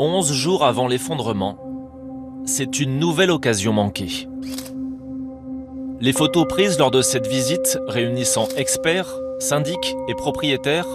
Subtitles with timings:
[0.00, 1.58] 11 jours avant l'effondrement,
[2.46, 4.28] c'est une nouvelle occasion manquée.
[6.00, 10.86] Les photos prises lors de cette visite, réunissant experts, syndics et propriétaires,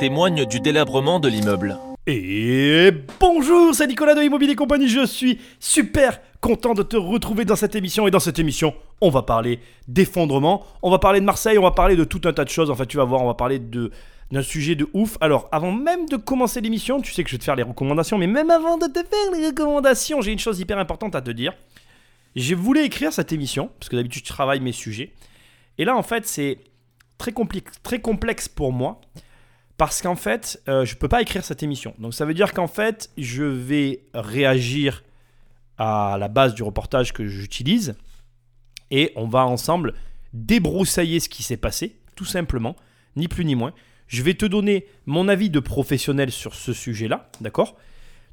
[0.00, 1.78] témoignent du délabrement de l'immeuble.
[2.08, 7.54] Et bonjour, c'est Nicolas de Immobilier Compagnie, je suis super content de te retrouver dans
[7.54, 8.08] cette émission.
[8.08, 11.70] Et dans cette émission, on va parler d'effondrement, on va parler de Marseille, on va
[11.70, 12.68] parler de tout un tas de choses.
[12.68, 13.92] En fait, tu vas voir, on va parler de
[14.32, 15.18] d'un sujet de ouf.
[15.20, 18.16] Alors, avant même de commencer l'émission, tu sais que je vais te faire les recommandations,
[18.16, 21.30] mais même avant de te faire les recommandations, j'ai une chose hyper importante à te
[21.30, 21.52] dire.
[22.34, 25.12] J'ai voulu écrire cette émission, parce que d'habitude je travaille mes sujets.
[25.76, 26.58] Et là, en fait, c'est
[27.18, 29.02] très, complexe, très complexe pour moi,
[29.76, 31.94] parce qu'en fait, euh, je ne peux pas écrire cette émission.
[31.98, 35.04] Donc ça veut dire qu'en fait, je vais réagir
[35.76, 37.96] à la base du reportage que j'utilise,
[38.90, 39.92] et on va ensemble
[40.32, 42.76] débroussailler ce qui s'est passé, tout simplement,
[43.14, 43.74] ni plus ni moins.
[44.12, 47.78] Je vais te donner mon avis de professionnel sur ce sujet-là, d'accord?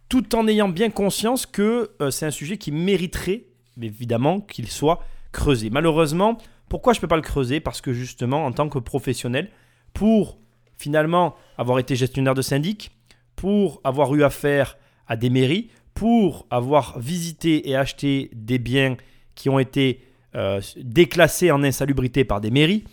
[0.09, 3.45] Tout en ayant bien conscience que euh, c'est un sujet qui mériterait,
[3.81, 5.69] évidemment, qu'il soit creusé.
[5.69, 7.61] Malheureusement, pourquoi je ne peux pas le creuser?
[7.61, 9.51] Parce que justement, en tant que professionnel,
[9.93, 10.37] pour
[10.75, 12.91] finalement avoir été gestionnaire de syndic,
[13.37, 14.77] pour avoir eu affaire
[15.07, 18.97] à des mairies, pour avoir visité et acheté des biens
[19.33, 20.01] qui ont été
[20.35, 22.83] euh, déclassés en insalubrité par des mairies,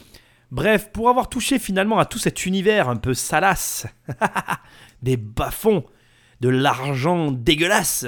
[0.53, 3.87] Bref, pour avoir touché finalement à tout cet univers un peu salace,
[5.03, 5.85] des bas-fonds,
[6.41, 8.07] de l'argent dégueulasse,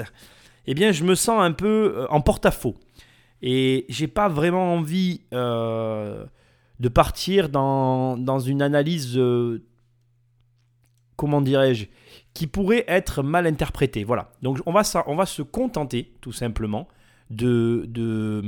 [0.65, 2.75] eh bien je me sens un peu euh, en porte-à-faux.
[3.41, 6.25] Et j'ai pas vraiment envie euh,
[6.79, 9.63] de partir dans, dans une analyse, euh,
[11.15, 11.85] comment dirais-je,
[12.33, 14.03] qui pourrait être mal interprétée.
[14.03, 14.31] Voilà.
[14.41, 16.87] Donc on va, on va se contenter tout simplement
[17.29, 18.41] de, de,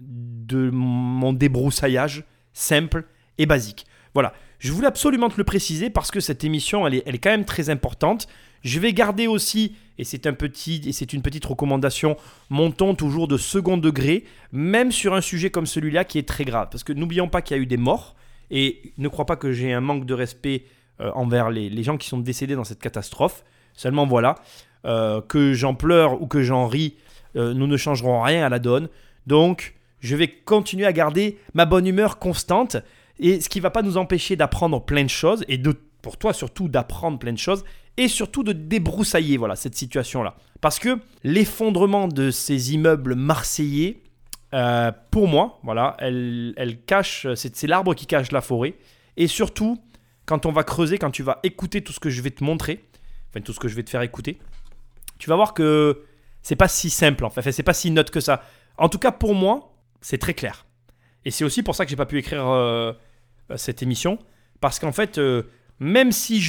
[0.00, 3.04] de mon débroussaillage simple
[3.38, 3.86] et basique.
[4.14, 7.18] Voilà, je voulais absolument te le préciser parce que cette émission, elle est, elle est
[7.18, 8.28] quand même très importante.
[8.62, 12.16] Je vais garder aussi, et c'est un petit, et c'est une petite recommandation,
[12.48, 16.44] mon ton toujours de second degré, même sur un sujet comme celui-là qui est très
[16.44, 16.68] grave.
[16.70, 18.14] Parce que n'oublions pas qu'il y a eu des morts,
[18.50, 20.66] et ne crois pas que j'ai un manque de respect
[21.00, 23.44] euh, envers les, gens qui sont décédés dans cette catastrophe.
[23.74, 24.36] Seulement voilà,
[24.84, 26.96] euh, que j'en pleure ou que j'en ris,
[27.34, 28.88] euh, nous ne changerons rien à la donne.
[29.26, 32.76] Donc, je vais continuer à garder ma bonne humeur constante.
[33.18, 36.32] Et ce qui va pas nous empêcher d'apprendre plein de choses, et de, pour toi
[36.32, 37.64] surtout d'apprendre plein de choses,
[37.96, 40.36] et surtout de débroussailler voilà, cette situation-là.
[40.60, 44.02] Parce que l'effondrement de ces immeubles marseillais,
[44.54, 48.74] euh, pour moi, voilà, elle, elle cache, c'est l'arbre qui cache la forêt.
[49.16, 49.78] Et surtout,
[50.26, 52.84] quand on va creuser, quand tu vas écouter tout ce que je vais te montrer,
[53.30, 54.38] enfin tout ce que je vais te faire écouter,
[55.18, 56.02] tu vas voir que
[56.42, 58.42] c'est pas si simple en fait, c'est pas si neutre que ça.
[58.78, 59.71] En tout cas pour moi,
[60.02, 60.66] c'est très clair.
[61.24, 62.92] Et c'est aussi pour ça que j'ai pas pu écrire euh,
[63.50, 64.18] euh, cette émission,
[64.60, 65.44] parce qu'en fait, euh,
[65.78, 66.42] même si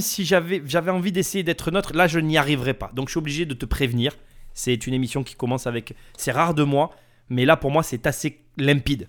[0.00, 2.90] si j'avais, j'avais envie d'essayer d'être neutre, là je n'y arriverai pas.
[2.94, 4.16] Donc je suis obligé de te prévenir.
[4.54, 6.90] C'est une émission qui commence avec, c'est rare de moi,
[7.28, 9.08] mais là pour moi c'est assez limpide.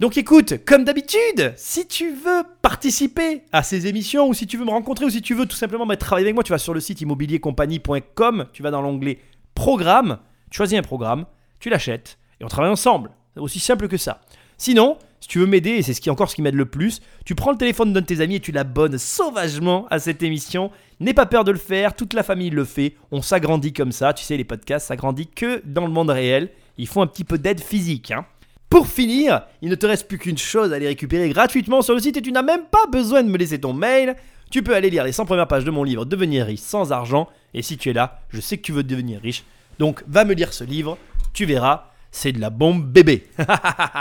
[0.00, 4.64] Donc écoute, comme d'habitude, si tu veux participer à ces émissions, ou si tu veux
[4.64, 6.74] me rencontrer, ou si tu veux tout simplement bah, travailler avec moi, tu vas sur
[6.74, 9.18] le site immobiliercompagnie.com, tu vas dans l'onglet
[9.54, 10.18] Programme,
[10.50, 11.26] tu choisis un programme,
[11.60, 13.10] tu l'achètes, et on travaille ensemble.
[13.36, 14.20] Aussi simple que ça.
[14.58, 17.00] Sinon, si tu veux m'aider, et c'est ce qui encore ce qui m'aide le plus,
[17.24, 20.70] tu prends le téléphone d'un de tes amis et tu l'abonnes sauvagement à cette émission.
[21.00, 22.94] N'aie pas peur de le faire, toute la famille le fait.
[23.10, 24.12] On s'agrandit comme ça.
[24.12, 26.50] Tu sais, les podcasts s'agrandissent que dans le monde réel.
[26.76, 28.10] Il faut un petit peu d'aide physique.
[28.10, 28.26] Hein.
[28.68, 32.00] Pour finir, il ne te reste plus qu'une chose à les récupérer gratuitement sur le
[32.00, 34.16] site et tu n'as même pas besoin de me laisser ton mail.
[34.50, 37.28] Tu peux aller lire les 100 premières pages de mon livre Devenir riche sans argent.
[37.54, 39.44] Et si tu es là, je sais que tu veux devenir riche.
[39.78, 40.98] Donc va me lire ce livre,
[41.32, 43.26] tu verras, c'est de la bombe bébé.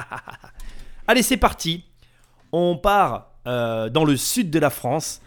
[1.07, 1.85] Allez, c'est parti.
[2.51, 5.21] On part euh, dans le sud de la France,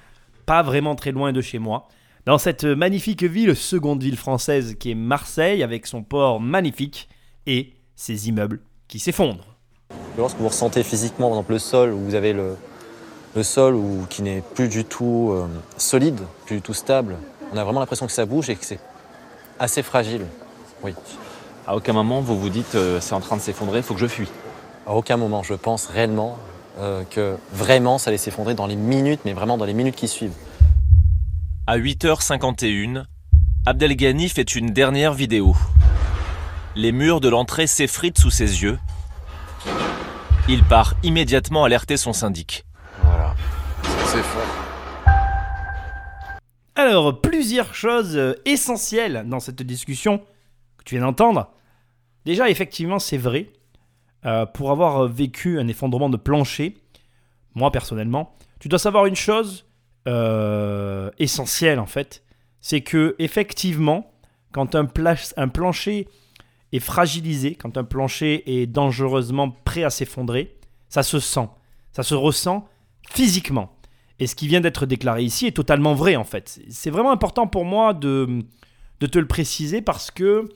[0.47, 1.89] pas vraiment très loin de chez moi,
[2.27, 7.09] dans cette magnifique ville, seconde ville française qui est Marseille, avec son port magnifique
[7.47, 9.57] et ses immeubles qui s'effondrent.
[10.17, 12.57] Lorsque vous ressentez physiquement, par exemple, le sol, où vous avez le,
[13.35, 13.79] le sol
[14.09, 15.47] qui n'est plus du tout euh,
[15.77, 17.17] solide, plus du tout stable,
[17.53, 18.81] on a vraiment l'impression que ça bouge et que c'est
[19.59, 20.25] assez fragile.
[20.83, 20.95] Oui.
[21.67, 24.01] À aucun moment vous vous dites euh, c'est en train de s'effondrer, il faut que
[24.01, 24.29] je fuis.
[24.87, 26.39] À aucun moment, je pense réellement
[26.79, 30.07] euh, que vraiment ça allait s'effondrer dans les minutes, mais vraiment dans les minutes qui
[30.07, 30.35] suivent.
[31.67, 33.05] À 8h51,
[33.65, 35.57] Abdelghani fait une dernière vidéo.
[36.77, 38.79] Les murs de l'entrée s'effritent sous ses yeux.
[40.51, 42.67] Il part immédiatement alerter son syndic.
[43.03, 43.35] Voilà,
[44.05, 45.15] c'est fort.
[46.77, 50.19] Alors, plusieurs choses euh, essentielles dans cette discussion
[50.77, 51.54] que tu viens d'entendre.
[52.25, 53.51] Déjà, effectivement, c'est vrai.
[54.27, 56.79] Euh, pour avoir vécu un effondrement de plancher,
[57.55, 59.67] moi personnellement, tu dois savoir une chose
[60.09, 62.25] euh, essentielle en fait,
[62.63, 64.11] c'est que effectivement,
[64.53, 66.09] quand un, plancher
[66.73, 70.57] est fragilisé, quand un plancher est dangereusement prêt à s'effondrer,
[70.89, 71.49] ça se sent,
[71.93, 72.67] ça se ressent
[73.11, 73.77] physiquement.
[74.21, 76.61] Et ce qui vient d'être déclaré ici est totalement vrai en fait.
[76.71, 78.47] C'est vraiment important pour moi de
[79.01, 80.49] te le préciser parce que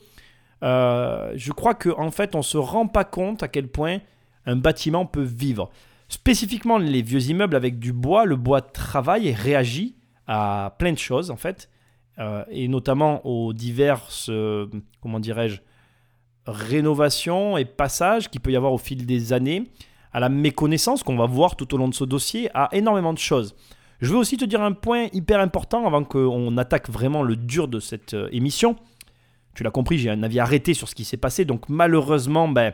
[0.63, 3.99] euh, je crois qu'en en fait on ne se rend pas compte à quel point
[4.45, 5.69] un bâtiment peut vivre.
[6.09, 9.95] Spécifiquement les vieux immeubles avec du bois, le bois travaille et réagit
[10.27, 11.69] à plein de choses en fait,
[12.17, 14.67] euh, et notamment aux diverses, euh,
[15.01, 15.61] comment dirais-je,
[16.45, 19.71] rénovations et passages qu'il peut y avoir au fil des années
[20.11, 23.19] à la méconnaissance qu'on va voir tout au long de ce dossier, à énormément de
[23.19, 23.55] choses.
[24.01, 27.67] Je veux aussi te dire un point hyper important avant qu'on attaque vraiment le dur
[27.67, 28.75] de cette émission.
[29.55, 32.73] Tu l'as compris, j'ai un avis arrêté sur ce qui s'est passé, donc malheureusement, ben,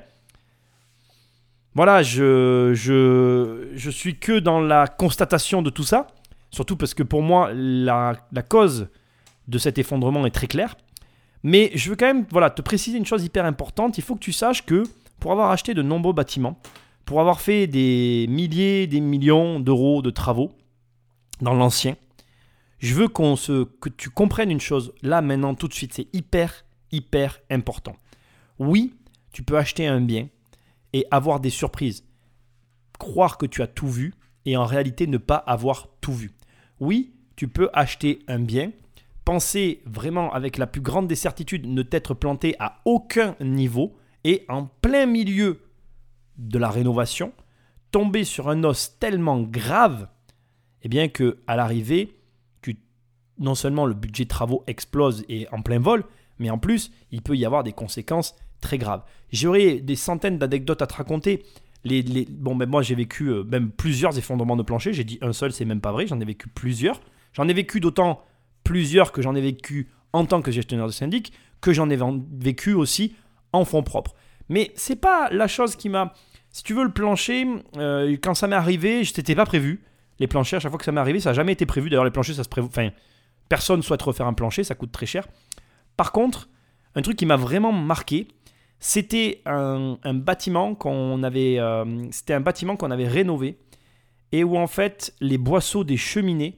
[1.74, 6.08] voilà, je, je, je suis que dans la constatation de tout ça,
[6.52, 8.88] surtout parce que pour moi, la, la cause
[9.48, 10.76] de cet effondrement est très claire.
[11.44, 14.20] Mais je veux quand même voilà, te préciser une chose hyper importante, il faut que
[14.20, 14.84] tu saches que
[15.20, 16.60] pour avoir acheté de nombreux bâtiments,
[17.06, 20.54] pour avoir fait des milliers, des millions d'euros de travaux
[21.42, 21.96] dans l'ancien,
[22.80, 26.08] je veux qu'on se, que tu comprennes une chose là maintenant tout de suite, c'est
[26.14, 26.65] hyper,
[26.96, 27.96] hyper important.
[28.60, 28.96] Oui,
[29.32, 30.30] tu peux acheter un bien
[30.94, 32.06] et avoir des surprises,
[32.98, 34.14] croire que tu as tout vu
[34.46, 36.32] et en réalité ne pas avoir tout vu.
[36.80, 38.72] Oui, tu peux acheter un bien,
[39.26, 44.46] penser vraiment avec la plus grande des certitudes ne t'être planté à aucun niveau et
[44.48, 45.62] en plein milieu
[46.38, 47.34] de la rénovation,
[47.92, 50.08] tomber sur un os tellement grave,
[50.82, 52.16] eh bien que à l'arrivée,
[53.38, 56.04] non seulement le budget travaux explose et en plein vol,
[56.40, 59.04] mais en plus, il peut y avoir des conséquences très graves.
[59.32, 61.44] J'aurais des centaines d'anecdotes à te raconter.
[62.30, 64.92] Bon, ben moi j'ai vécu euh, même plusieurs effondrements de plancher.
[64.94, 66.08] J'ai dit un seul, c'est même pas vrai.
[66.08, 67.00] J'en ai vécu plusieurs.
[67.34, 68.22] J'en ai vécu d'autant
[68.64, 72.00] plusieurs que j'en ai vécu en tant que gestionnaire de syndic, que j'en ai
[72.32, 73.16] vécu aussi
[73.52, 74.16] en fonds propres.
[74.50, 76.14] Mais c'est pas la chose qui m'a.
[76.52, 77.46] Si tu veux, le plancher,
[77.78, 79.84] euh, quand ça m'est arrivé, je n'étais pas prévu.
[80.20, 81.90] Les planchers, à chaque fois que ça m'est arrivé, ça n'a jamais été prévu.
[81.90, 82.70] D'ailleurs, les planchers, ça se prévoit.
[82.70, 82.90] Enfin,
[83.50, 85.28] personne souhaite refaire un plancher, ça coûte très cher.
[85.98, 86.50] Par contre,
[86.96, 88.28] un truc qui m'a vraiment marqué,
[88.80, 93.58] c'était un, bâtiment qu'on avait, euh, c'était un bâtiment qu'on avait rénové
[94.32, 96.58] et où en fait les boisseaux des cheminées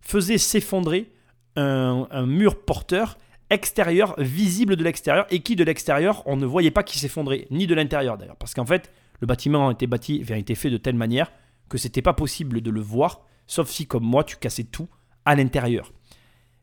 [0.00, 1.10] faisaient s'effondrer
[1.56, 3.16] un, un, mur porteur
[3.50, 7.66] extérieur, visible de l'extérieur, et qui de l'extérieur, on ne voyait pas qui s'effondrait, ni
[7.66, 8.36] de l'intérieur d'ailleurs.
[8.36, 8.90] Parce qu'en fait,
[9.20, 11.30] le bâtiment a été bâti, a été fait de telle manière
[11.68, 14.88] que c'était pas possible de le voir, sauf si, comme moi, tu cassais tout
[15.24, 15.92] à l'intérieur.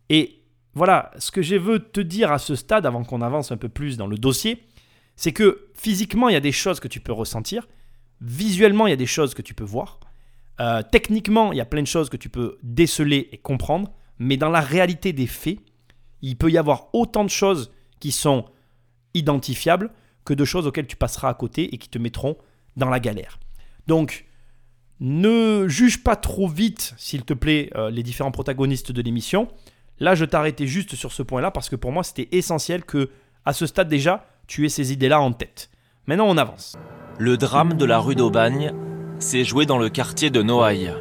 [0.10, 0.41] Et
[0.74, 3.70] voilà, ce que je veux te dire à ce stade, avant qu'on avance un peu
[3.70, 4.64] plus dans le dossier,
[5.16, 7.68] c'est que physiquement, il y a des choses que tu peux ressentir,
[8.22, 10.00] visuellement, il y a des choses que tu peux voir,
[10.60, 14.38] euh, techniquement, il y a plein de choses que tu peux déceler et comprendre, mais
[14.38, 15.60] dans la réalité des faits,
[16.22, 18.46] il peut y avoir autant de choses qui sont
[19.14, 19.92] identifiables
[20.24, 22.38] que de choses auxquelles tu passeras à côté et qui te mettront
[22.78, 23.40] dans la galère.
[23.88, 24.28] Donc,
[25.00, 29.48] ne juge pas trop vite, s'il te plaît, euh, les différents protagonistes de l'émission.
[30.02, 33.12] Là, je t'arrêtais juste sur ce point-là parce que pour moi, c'était essentiel que,
[33.46, 35.70] à ce stade déjà, tu aies ces idées-là en tête.
[36.08, 36.76] Maintenant, on avance.
[37.20, 38.74] Le drame de la rue d'Aubagne
[39.20, 40.92] s'est joué dans le quartier de Noailles.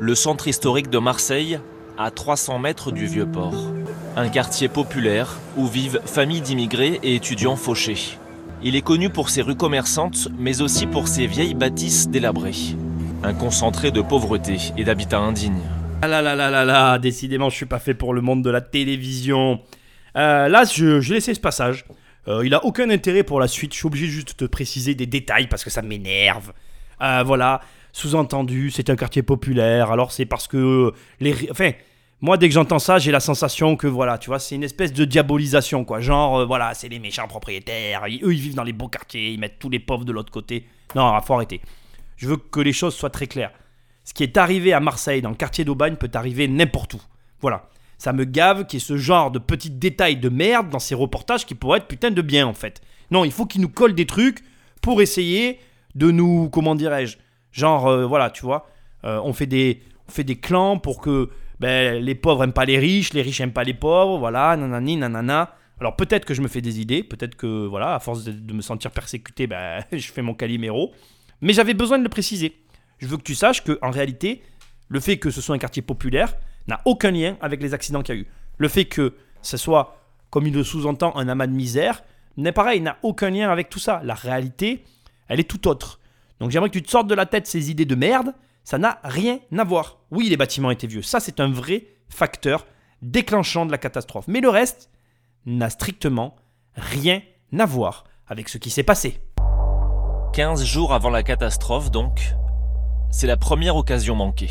[0.00, 1.60] Le centre historique de Marseille
[1.98, 3.70] à 300 mètres du Vieux-Port.
[4.16, 8.18] Un quartier populaire où vivent familles d'immigrés et étudiants fauchés.
[8.62, 12.76] Il est connu pour ses rues commerçantes, mais aussi pour ses vieilles bâtisses délabrées.
[13.22, 15.60] Un concentré de pauvreté et d'habitat indigne.
[16.00, 18.50] Ah là là là là là, décidément je suis pas fait pour le monde de
[18.50, 19.60] la télévision.
[20.16, 21.84] Euh, là, je, je laissé ce passage.
[22.28, 23.72] Euh, il a aucun intérêt pour la suite.
[23.72, 26.52] Je suis obligé juste de préciser des détails parce que ça m'énerve.
[27.02, 27.60] Euh, voilà,
[27.92, 29.90] sous-entendu, c'est un quartier populaire.
[29.90, 31.72] Alors c'est parce que les, enfin,
[32.20, 34.92] moi, dès que j'entends ça, j'ai la sensation que voilà, tu vois, c'est une espèce
[34.92, 36.00] de diabolisation, quoi.
[36.00, 39.38] Genre, euh, voilà, c'est les méchants propriétaires, eux, ils vivent dans les beaux quartiers, ils
[39.38, 40.64] mettent tous les pauvres de l'autre côté.
[40.94, 41.60] Non, faut arrêter.
[42.16, 43.52] Je veux que les choses soient très claires.
[44.08, 47.00] Ce qui est arrivé à Marseille, dans le quartier d'Aubagne, peut arriver n'importe où.
[47.42, 47.68] Voilà.
[47.98, 50.94] Ça me gave qu'il y ait ce genre de petits détails de merde dans ces
[50.94, 52.80] reportages qui pourraient être putain de bien, en fait.
[53.10, 54.42] Non, il faut qu'ils nous collent des trucs
[54.80, 55.60] pour essayer
[55.94, 57.18] de nous, comment dirais-je,
[57.52, 58.70] genre, euh, voilà, tu vois,
[59.04, 61.28] euh, on, fait des, on fait des clans pour que
[61.60, 64.96] ben, les pauvres aiment pas les riches, les riches aiment pas les pauvres, voilà, nanani,
[64.96, 65.54] nanana.
[65.80, 68.62] Alors peut-être que je me fais des idées, peut-être que, voilà, à force de, me
[68.62, 70.94] sentir persécuté, ben, je fais mon caliméro.
[71.42, 72.56] Mais j'avais besoin de le préciser.
[72.98, 74.42] Je veux que tu saches que en réalité,
[74.88, 76.34] le fait que ce soit un quartier populaire
[76.66, 78.26] n'a aucun lien avec les accidents qu'il y a eu.
[78.58, 79.96] Le fait que ce soit,
[80.30, 82.02] comme il le sous-entend, un amas de misère,
[82.36, 84.00] n'est pareil, n'a aucun lien avec tout ça.
[84.04, 84.84] La réalité,
[85.28, 86.00] elle est tout autre.
[86.40, 88.34] Donc j'aimerais que tu te sortes de la tête ces idées de merde
[88.68, 89.96] ça n'a rien à voir.
[90.10, 91.00] Oui, les bâtiments étaient vieux.
[91.00, 92.66] Ça, c'est un vrai facteur
[93.00, 94.26] déclenchant de la catastrophe.
[94.28, 94.90] Mais le reste
[95.46, 96.36] n'a strictement
[96.74, 97.22] rien
[97.58, 99.22] à voir avec ce qui s'est passé.
[100.34, 102.34] 15 jours avant la catastrophe, donc,
[103.10, 104.50] c'est la première occasion manquée.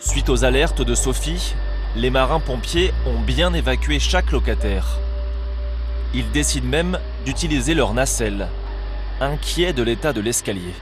[0.00, 1.54] Suite aux alertes de Sophie,
[1.96, 4.98] les marins-pompiers ont bien évacué chaque locataire.
[6.14, 8.48] Ils décident même d'utiliser leur nacelle,
[9.20, 10.74] inquiets de l'état de l'escalier.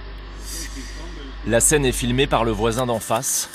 [1.46, 3.48] La scène est filmée par le voisin d'en face.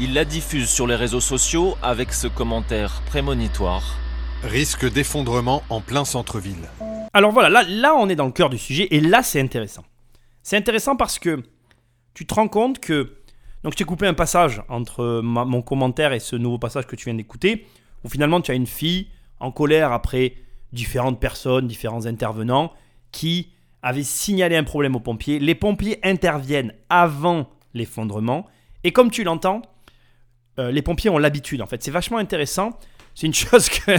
[0.00, 3.96] Il la diffuse sur les réseaux sociaux avec ce commentaire prémonitoire.
[4.42, 6.68] Risque d'effondrement en plein centre-ville.
[7.12, 9.84] Alors voilà, là, là on est dans le cœur du sujet et là c'est intéressant.
[10.42, 11.42] C'est intéressant parce que
[12.14, 13.18] tu te rends compte que...
[13.62, 17.04] Donc je t'ai coupé un passage entre mon commentaire et ce nouveau passage que tu
[17.04, 17.66] viens d'écouter,
[18.04, 20.34] où finalement tu as une fille en colère après
[20.72, 22.72] différentes personnes, différents intervenants,
[23.12, 23.52] qui
[23.82, 25.38] avaient signalé un problème aux pompiers.
[25.38, 28.46] Les pompiers interviennent avant l'effondrement.
[28.84, 29.62] Et comme tu l'entends,
[30.58, 31.82] euh, les pompiers ont l'habitude en fait.
[31.82, 32.78] C'est vachement intéressant.
[33.14, 33.92] C'est une chose que...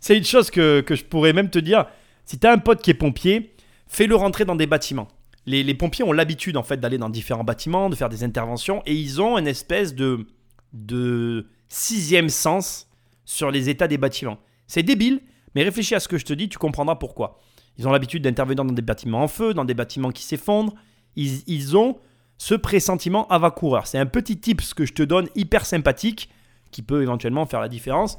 [0.00, 1.86] C'est une chose que, que je pourrais même te dire.
[2.24, 3.54] Si tu as un pote qui est pompier,
[3.88, 5.08] fais-le rentrer dans des bâtiments.
[5.48, 8.94] Les, pompiers ont l'habitude en fait d'aller dans différents bâtiments, de faire des interventions, et
[8.94, 10.26] ils ont une espèce de,
[10.72, 12.88] de sixième sens
[13.24, 14.38] sur les états des bâtiments.
[14.66, 15.20] C'est débile,
[15.54, 17.38] mais réfléchis à ce que je te dis, tu comprendras pourquoi.
[17.78, 20.74] Ils ont l'habitude d'intervenir dans des bâtiments en feu, dans des bâtiments qui s'effondrent.
[21.16, 21.96] Ils, ils ont
[22.36, 23.86] ce pressentiment avant-coureur.
[23.86, 26.28] C'est un petit tips que je te donne, hyper sympathique,
[26.70, 28.18] qui peut éventuellement faire la différence.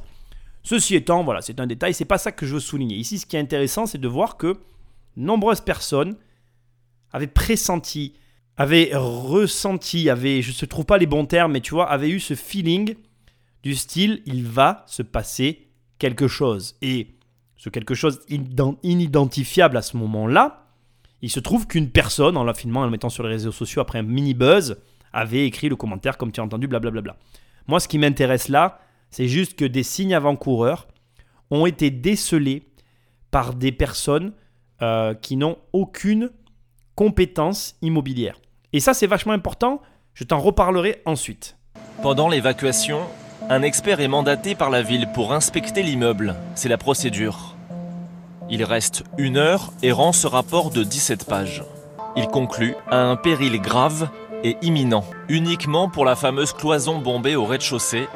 [0.64, 2.96] Ceci étant, voilà, c'est un détail, c'est pas ça que je veux souligner.
[2.96, 4.58] Ici, ce qui est intéressant, c'est de voir que
[5.16, 6.16] nombreuses personnes
[7.12, 8.14] avaient pressenti,
[8.58, 12.20] avaient ressenti, avaient, je ne trouve pas les bons termes, mais tu vois, avaient eu
[12.20, 12.96] ce feeling
[13.64, 16.76] du style, il va se passer quelque chose.
[16.82, 17.16] Et
[17.58, 20.66] ce quelque chose ident- inidentifiable à ce moment-là,
[21.22, 24.00] il se trouve qu'une personne, en la en le mettant sur les réseaux sociaux après
[24.00, 24.78] un mini buzz,
[25.12, 27.18] avait écrit le commentaire comme tu as entendu, blablabla.
[27.68, 28.80] Moi, ce qui m'intéresse là,
[29.12, 30.88] c'est juste que des signes avant-coureurs
[31.52, 32.64] ont été décelés
[33.32, 34.34] par des personnes
[34.82, 36.32] euh, qui n'ont aucune
[37.00, 38.36] compétence immobilière.
[38.74, 39.82] Et ça, c'est vachement important.
[40.14, 41.56] Je t'en reparlerai ensuite.
[42.04, 43.00] Pendant l'évacuation,
[43.50, 46.36] un expert est mandaté par la ville pour inspecter l'immeuble.
[46.56, 47.56] C'est la procédure.
[48.50, 51.64] Il reste une heure et rend ce rapport de 17 pages.
[52.18, 54.10] Il conclut à un péril grave
[54.44, 58.10] et imminent, uniquement pour la fameuse cloison bombée au rez-de-chaussée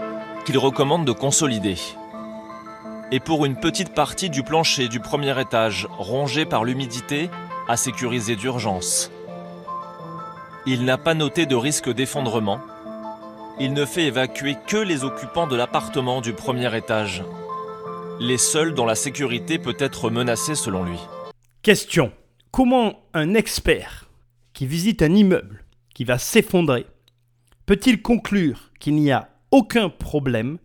[0.45, 1.77] qu'il recommande de consolider.
[3.13, 7.29] Et pour une petite partie du plancher du premier étage, rongé par l'humidité,
[7.67, 9.11] à sécuriser d'urgence.
[10.65, 12.59] Il n'a pas noté de risque d'effondrement,
[13.59, 17.23] il ne fait évacuer que les occupants de l'appartement du premier étage.
[18.19, 20.97] Les seuls dont la sécurité peut être menacée selon lui.
[21.61, 22.11] Question.
[22.51, 24.09] Comment un expert
[24.53, 26.85] qui visite un immeuble qui va s'effondrer
[27.65, 30.57] peut-il conclure qu'il n'y a aucun problème,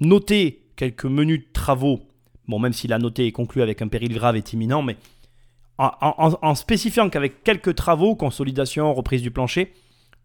[0.00, 2.00] noter quelques menus de travaux,
[2.48, 4.96] bon même s'il a noté et conclu avec un péril grave est imminent, mais
[5.78, 9.72] en, spécifiant qu'avec quelques travaux, consolidation, reprise du plancher,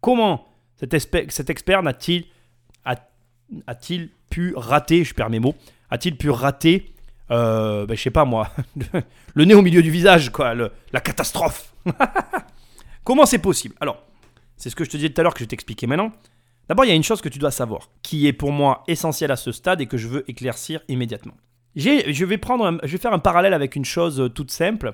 [0.02, 0.46] comment
[0.78, 0.94] cet,
[1.50, 2.26] expert n'a-t-il
[2.86, 2.96] a-
[3.68, 5.56] a-t-il pu rater, je perds mes mots,
[5.90, 6.94] a-t-il pu rater,
[7.32, 8.52] euh, ben, je sais pas moi,
[9.34, 11.74] le nez au milieu du visage, quoi, la catastrophe.
[13.04, 13.76] Comment c'est possible?
[13.80, 14.04] Alors,
[14.56, 16.12] c'est ce que je te disais tout à l'heure que je vais t'expliquer maintenant.
[16.68, 19.32] D'abord, il y a une chose que tu dois savoir, qui est pour moi essentielle
[19.32, 21.34] à ce stade et que je veux éclaircir immédiatement.
[21.76, 24.94] Je, vais prendre je vais faire un parallèle avec une chose euh, toute simple.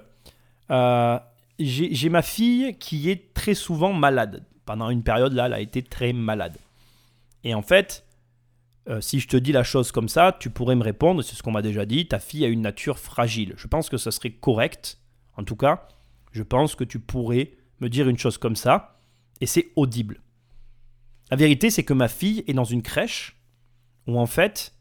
[0.71, 1.19] Euh,
[1.59, 4.45] J'ai ma fille qui est très souvent malade.
[4.65, 6.57] Pendant une période, là, elle a été très malade.
[7.43, 8.05] Et en fait,
[8.89, 11.43] euh, si je te dis la chose comme ça, tu pourrais me répondre, c'est ce
[11.43, 13.53] qu'on m'a déjà dit, ta fille a une nature fragile.
[13.57, 14.99] Je pense que ça serait correct.
[15.37, 15.87] En tout cas,
[16.31, 18.99] je pense que tu pourrais me dire une chose comme ça,
[19.41, 20.21] et c'est audible.
[21.31, 23.35] La vérité, c'est que ma fille est dans une crèche
[24.07, 24.73] où en fait,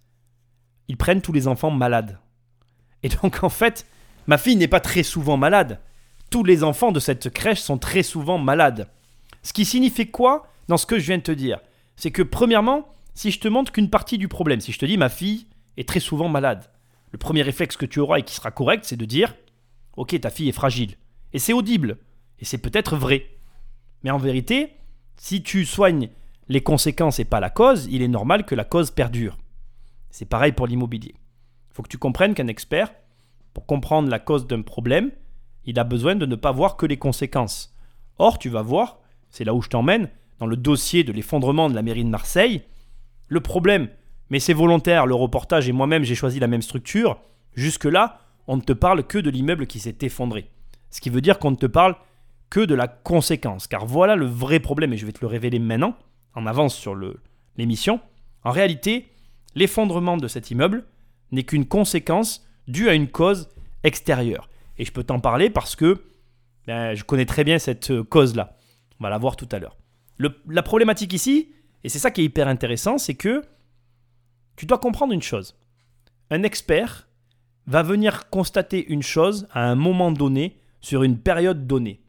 [0.88, 2.18] ils prennent tous les enfants malades.
[3.02, 3.86] Et donc en fait,
[4.26, 5.80] ma fille n'est pas très souvent malade.
[6.30, 8.88] Tous les enfants de cette crèche sont très souvent malades.
[9.42, 11.60] Ce qui signifie quoi dans ce que je viens de te dire?
[11.96, 14.96] C'est que premièrement, si je te montre qu'une partie du problème, si je te dis
[14.96, 16.70] ma fille est très souvent malade,
[17.12, 19.34] le premier réflexe que tu auras et qui sera correct, c'est de dire
[19.96, 20.96] Ok, ta fille est fragile.
[21.32, 21.98] Et c'est audible.
[22.40, 23.30] Et c'est peut-être vrai.
[24.02, 24.72] Mais en vérité,
[25.16, 26.08] si tu soignes
[26.48, 29.38] les conséquences et pas la cause, il est normal que la cause perdure.
[30.10, 31.14] C'est pareil pour l'immobilier.
[31.70, 32.92] Il faut que tu comprennes qu'un expert,
[33.54, 35.10] pour comprendre la cause d'un problème,
[35.64, 37.74] il a besoin de ne pas voir que les conséquences.
[38.18, 38.98] Or, tu vas voir,
[39.30, 42.62] c'est là où je t'emmène, dans le dossier de l'effondrement de la mairie de Marseille,
[43.28, 43.88] le problème,
[44.28, 47.20] mais c'est volontaire, le reportage et moi-même j'ai choisi la même structure,
[47.54, 50.50] jusque-là, on ne te parle que de l'immeuble qui s'est effondré.
[50.90, 51.96] Ce qui veut dire qu'on ne te parle
[52.50, 53.66] que de la conséquence.
[53.66, 55.96] Car voilà le vrai problème, et je vais te le révéler maintenant,
[56.34, 56.96] en avance sur
[57.56, 58.00] l'émission,
[58.42, 59.08] en réalité,
[59.54, 60.84] l'effondrement de cet immeuble
[61.32, 63.48] n'est qu'une conséquence due à une cause
[63.82, 64.48] extérieure.
[64.78, 66.02] Et je peux t'en parler parce que
[66.66, 68.56] ben, je connais très bien cette euh, cause-là.
[68.98, 69.76] On va la voir tout à l'heure.
[70.48, 71.52] La problématique ici,
[71.82, 73.42] et c'est ça qui est hyper intéressant, c'est que
[74.56, 75.56] tu dois comprendre une chose.
[76.30, 77.08] Un expert
[77.66, 82.00] va venir constater une chose à un moment donné sur une période donnée.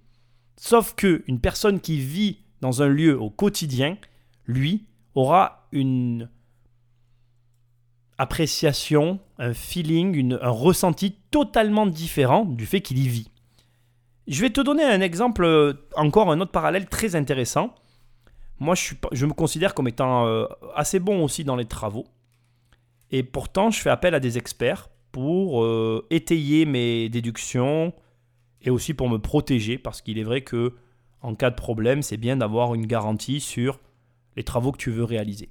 [0.58, 3.98] Sauf que une personne qui vit dans un lieu au quotidien,
[4.46, 4.86] lui,
[5.16, 6.30] aura une
[8.18, 13.30] appréciation, un feeling, une- un ressenti totalement différent du fait qu'il y vit.
[14.28, 17.76] Je vais te donner un exemple, euh, encore un autre parallèle très intéressant.
[18.60, 18.74] Moi,
[19.12, 20.46] je, me considère comme étant euh,
[20.76, 22.06] assez bon aussi dans les travaux.
[23.12, 27.94] Et pourtant, je fais appel à des experts pour euh, étayer mes déductions
[28.62, 30.74] et aussi pour me protéger, parce qu'il est vrai que
[31.22, 33.80] en cas de problème, c'est bien d'avoir une garantie sur
[34.36, 35.50] les travaux que tu veux réaliser.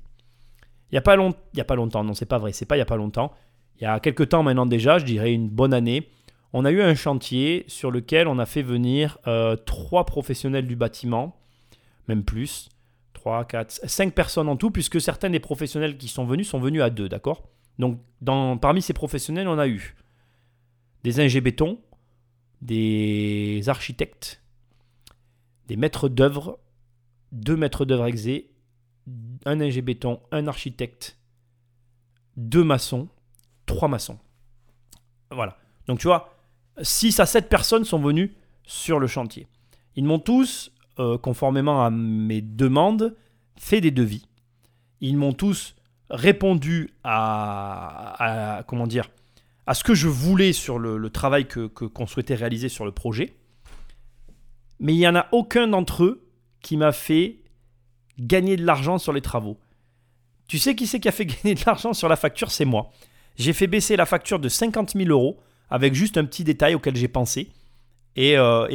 [0.91, 2.77] Il n'y a, pas il y a pas longtemps, non, c'est pas vrai, c'est pas
[2.77, 3.33] il n'y a pas longtemps.
[3.81, 6.09] Il y a quelques temps maintenant déjà, je dirais une bonne année,
[6.53, 10.77] on a eu un chantier sur lequel on a fait venir euh, trois professionnels du
[10.77, 11.37] bâtiment,
[12.07, 12.69] même plus,
[13.15, 16.83] 3, 4, 5 personnes en tout, puisque certains des professionnels qui sont venus sont venus
[16.83, 17.49] à deux, d'accord?
[17.81, 19.97] Donc dans, parmi ces professionnels, on a eu
[21.03, 21.81] des ingé béton,
[22.63, 24.41] des architectes,
[25.67, 26.61] des maîtres d'œuvre,
[27.33, 28.54] deux maîtres d'œuvre exé,
[29.45, 31.19] un ingé béton, un architecte,
[32.37, 33.09] deux maçons,
[33.67, 34.19] trois maçons.
[35.31, 35.57] Voilà.
[35.87, 36.35] Donc tu vois,
[36.81, 38.35] 6 à 7 personnes sont venues
[38.65, 39.47] sur le chantier.
[39.97, 43.15] Ils m'ont tous, euh, conformément à mes demandes,
[43.57, 44.27] fait des devis.
[45.01, 45.77] Ils m'ont tous
[46.11, 49.11] répondu à, à- comment dire
[49.67, 53.35] à ce que je voulais sur le, travail que- qu'on souhaitait réaliser sur le projet.
[54.79, 56.29] Mais il n'y en a aucun d'entre eux
[56.61, 57.39] qui m'a fait
[58.19, 59.59] gagner de l'argent sur les travaux.
[60.47, 62.51] Tu sais qui c'est qui a fait gagner de l'argent sur la facture?
[62.51, 62.91] C'est moi.
[63.37, 66.95] J'ai fait baisser la facture de 50 000 euros avec juste un petit détail auquel
[66.97, 67.51] j'ai pensé.
[68.17, 68.69] Et, euh,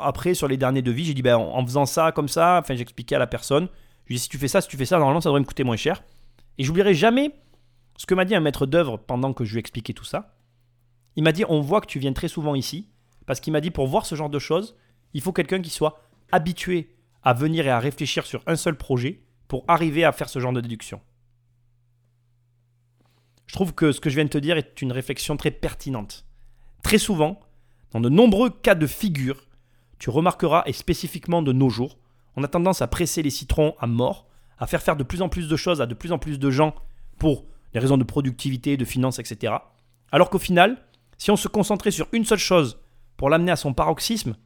[0.00, 2.74] après, sur les derniers devis, j'ai dit, ben, en, en faisant ça comme ça, enfin,
[2.74, 3.68] j'expliquais à la personne,
[4.04, 5.40] je lui ai dit, si tu fais ça, si tu fais ça, normalement, ça devrait
[5.40, 6.02] me coûter moins cher.
[6.56, 7.32] Et j'oublierai jamais
[7.98, 10.34] ce que m'a dit un maître d'œuvre pendant que je lui expliquais tout ça.
[11.16, 12.88] Il m'a dit, on voit que tu viens très souvent ici,
[13.26, 14.76] parce qu'il m'a dit, pour voir ce genre de choses,
[15.12, 16.00] il faut quelqu'un qui soit
[16.32, 16.95] habitué
[17.26, 20.52] à venir et à réfléchir sur un seul projet pour arriver à faire ce genre
[20.52, 21.00] de déduction.
[23.46, 26.24] Je trouve que ce que je viens de te dire est une réflexion très pertinente.
[26.84, 27.40] Très souvent,
[27.90, 29.48] dans de nombreux cas de figure,
[29.98, 31.98] tu remarqueras, et spécifiquement de nos jours,
[32.36, 35.28] on a tendance à presser les citrons à mort, à faire faire de plus en
[35.28, 36.76] plus de choses à de plus en plus de gens
[37.18, 39.52] pour des raisons de productivité, de finances, etc.
[40.12, 40.80] Alors qu'au final,
[41.18, 42.78] si on se concentrait sur une seule chose
[43.16, 44.36] pour l'amener à son paroxysme,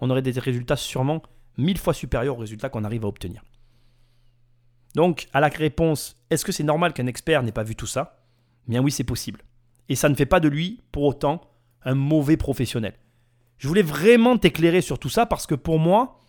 [0.00, 1.20] on aurait des résultats sûrement
[1.58, 3.44] mille fois supérieurs aux résultats qu'on arrive à obtenir.
[4.94, 8.24] Donc, à la réponse, est-ce que c'est normal qu'un expert n'ait pas vu tout ça?
[8.66, 9.42] Bien oui, c'est possible.
[9.88, 11.42] Et ça ne fait pas de lui, pour autant,
[11.82, 12.94] un mauvais professionnel.
[13.58, 16.20] Je voulais vraiment t'éclairer sur tout ça parce que pour moi,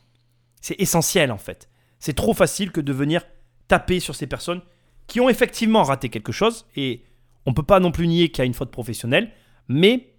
[0.62, 1.70] c'est essentiel en fait.
[2.00, 3.24] C'est trop facile que de venir
[3.68, 4.62] taper sur ces personnes
[5.08, 7.04] qui ont effectivement raté quelque chose et
[7.46, 9.32] on ne peut pas non plus nier qu'il y a une faute professionnelle,
[9.68, 10.14] mais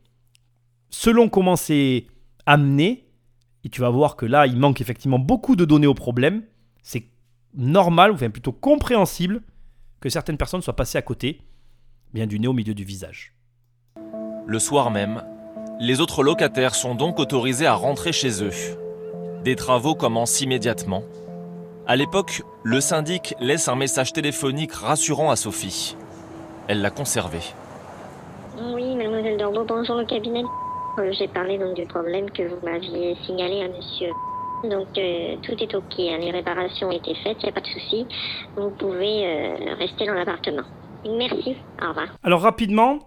[0.90, 2.06] selon comment c'est
[2.46, 3.09] amené,
[3.64, 6.42] et tu vas voir que là, il manque effectivement beaucoup de données au problème,
[6.82, 7.04] c'est
[7.54, 9.42] normal, ou enfin plutôt compréhensible,
[10.00, 11.42] que certaines personnes soient passées à côté,
[12.14, 13.34] bien du nez au milieu du visage.
[14.46, 15.22] Le soir même,
[15.78, 18.50] les autres locataires sont donc autorisés à rentrer chez eux.
[19.44, 21.02] Des travaux commencent immédiatement.
[21.86, 25.96] À l'époque, le syndic laisse un message téléphonique rassurant à Sophie.
[26.68, 27.40] Elle l'a conservé.
[28.74, 30.44] Oui, mademoiselle Dorbeau, bonjour au cabinet.
[30.98, 34.11] Euh, J'ai parlé donc du problème que vous m'aviez signalé à monsieur.
[34.64, 37.61] Donc euh, tout est ok, hein, les réparations ont été faites, il n'y a pas
[37.61, 38.07] de souci.
[38.57, 40.64] Vous pouvez euh, rester dans l'appartement.
[41.05, 42.09] Merci, au revoir.
[42.22, 42.98] Alors rapidement,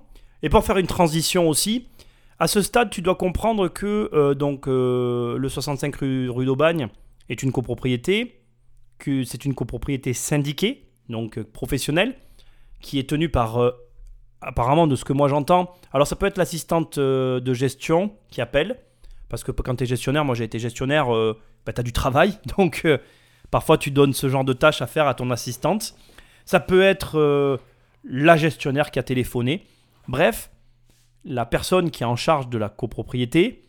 [0.41, 1.87] et pour faire une transition aussi,
[2.39, 6.87] à ce stade, tu dois comprendre que donc le 65 rue, rue d'Aubagne
[7.29, 8.41] est une copropriété,
[8.97, 12.15] que c'est une copropriété syndiquée, donc professionnelle,
[12.81, 13.73] qui est tenue par,
[14.43, 18.41] apparemment de ce que moi j'entends, alors ça peut être l'assistante euh, de gestion qui
[18.41, 18.77] appelle,
[19.33, 21.91] parce que quand tu es gestionnaire, moi j'ai été gestionnaire, euh, bah, tu as du
[21.91, 22.99] travail, donc euh,
[23.49, 25.95] parfois tu donnes ce genre de tâches à faire à ton assistante.
[26.45, 27.57] Ça peut être euh,
[28.03, 29.65] la gestionnaire qui a téléphoné.
[30.07, 30.51] Bref,
[31.25, 33.63] la personne qui est en charge de la copropriété,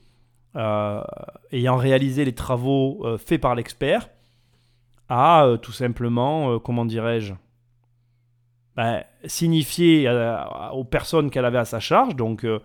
[0.54, 4.10] ayant réalisé les travaux faits par l'expert,
[5.08, 7.32] a tout simplement, comment dirais-je,
[8.76, 10.37] ben, signifié euh,
[10.72, 12.58] aux personnes qu'elle avait à sa charge, donc euh,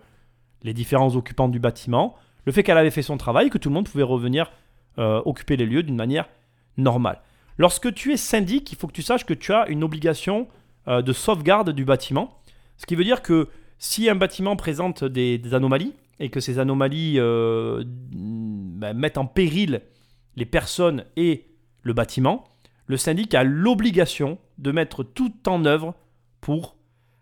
[0.62, 3.74] les différents occupants du bâtiment, le fait qu'elle avait fait son travail, que tout le
[3.74, 4.50] monde pouvait revenir
[4.98, 6.28] euh, occuper les lieux d'une manière
[6.76, 7.20] normale.
[7.58, 10.48] Lorsque tu es syndic, il faut que tu saches que tu as une obligation
[10.86, 12.40] de sauvegarde du bâtiment.
[12.78, 17.20] Ce qui veut dire que si un bâtiment présente des, anomalies et que ces anomalies
[17.20, 19.82] bah, mettent en péril
[20.36, 21.44] les personnes et
[21.82, 22.48] le bâtiment,
[22.90, 25.94] le syndic a l'obligation de mettre tout en œuvre
[26.40, 26.74] pour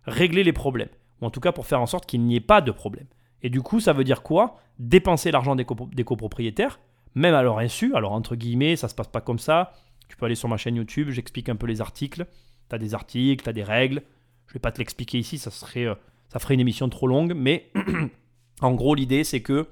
[0.04, 0.88] régler les problèmes.
[1.20, 3.06] Ou en tout cas pour faire en sorte qu'il n'y ait pas de problème.
[3.42, 4.56] Et du coup, ça veut dire quoi?
[4.78, 6.80] Dépenser l'argent des, copro- des copropriétaires,
[7.14, 7.94] même à leur insu.
[7.94, 9.74] Alors, entre guillemets, ça se passe pas comme ça.
[10.08, 12.24] Tu peux aller sur ma chaîne YouTube, j'explique un peu les articles.
[12.70, 14.02] Tu as des articles, tu as des règles.
[14.46, 15.94] Je vais pas te l'expliquer ici, ça, euh,
[16.30, 17.34] ça ferait une émission trop longue.
[17.36, 17.70] Mais
[18.62, 19.68] en gros, l'idée, c'est que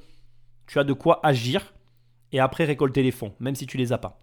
[0.66, 1.72] tu as de quoi agir
[2.32, 4.20] et après récolter les fonds, même si tu les as pas.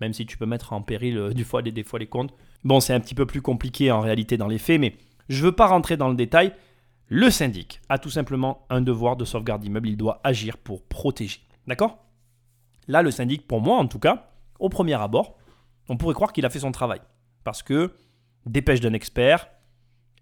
[0.00, 2.34] Même si tu peux mettre en péril euh, du fois, des fois les comptes.
[2.64, 4.96] Bon, c'est un petit peu plus compliqué en réalité dans les faits, mais
[5.28, 6.52] je veux pas rentrer dans le détail.
[7.08, 9.88] Le syndic a tout simplement un devoir de sauvegarde d'immeuble.
[9.88, 11.40] Il doit agir pour protéger.
[11.66, 11.98] D'accord?
[12.86, 15.36] Là, le syndic, pour moi en tout cas, au premier abord,
[15.88, 17.00] on pourrait croire qu'il a fait son travail.
[17.44, 17.92] Parce que
[18.46, 19.48] dépêche d'un expert,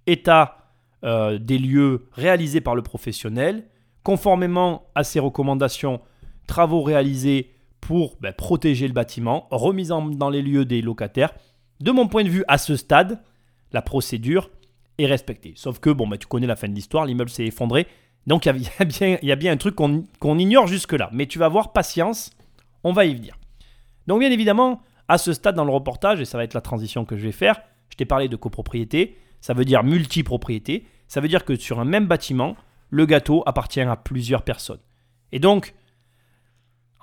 [0.06, 0.58] état
[1.04, 3.68] euh, des lieux réalisés par le professionnel,
[4.02, 6.00] conformément à ses recommandations,
[6.46, 7.55] travaux réalisés
[7.86, 11.32] pour ben, protéger le bâtiment, remise en- dans les lieux des locataires.
[11.80, 13.22] De mon point de vue, à ce stade,
[13.70, 14.50] la procédure
[14.98, 15.52] est respectée.
[15.54, 17.86] Sauf que, bon, ben, tu connais la fin de l'histoire, l'immeuble s'est effondré.
[18.26, 18.62] Donc il
[19.22, 21.10] y, a- bien- un truc qu'on qu'on ignore jusque-là.
[21.12, 22.30] Mais tu vas voir, patience,
[22.82, 23.38] on va y venir.
[24.08, 27.04] Donc bien évidemment, à ce stade dans le reportage, et ça va être la transition
[27.04, 31.28] que je vais faire, je t'ai parlé de copropriété, ça veut dire multipropriété, ça veut
[31.28, 32.56] dire que sur un même bâtiment,
[32.90, 34.80] le gâteau appartient à plusieurs personnes.
[35.30, 35.74] Et donc,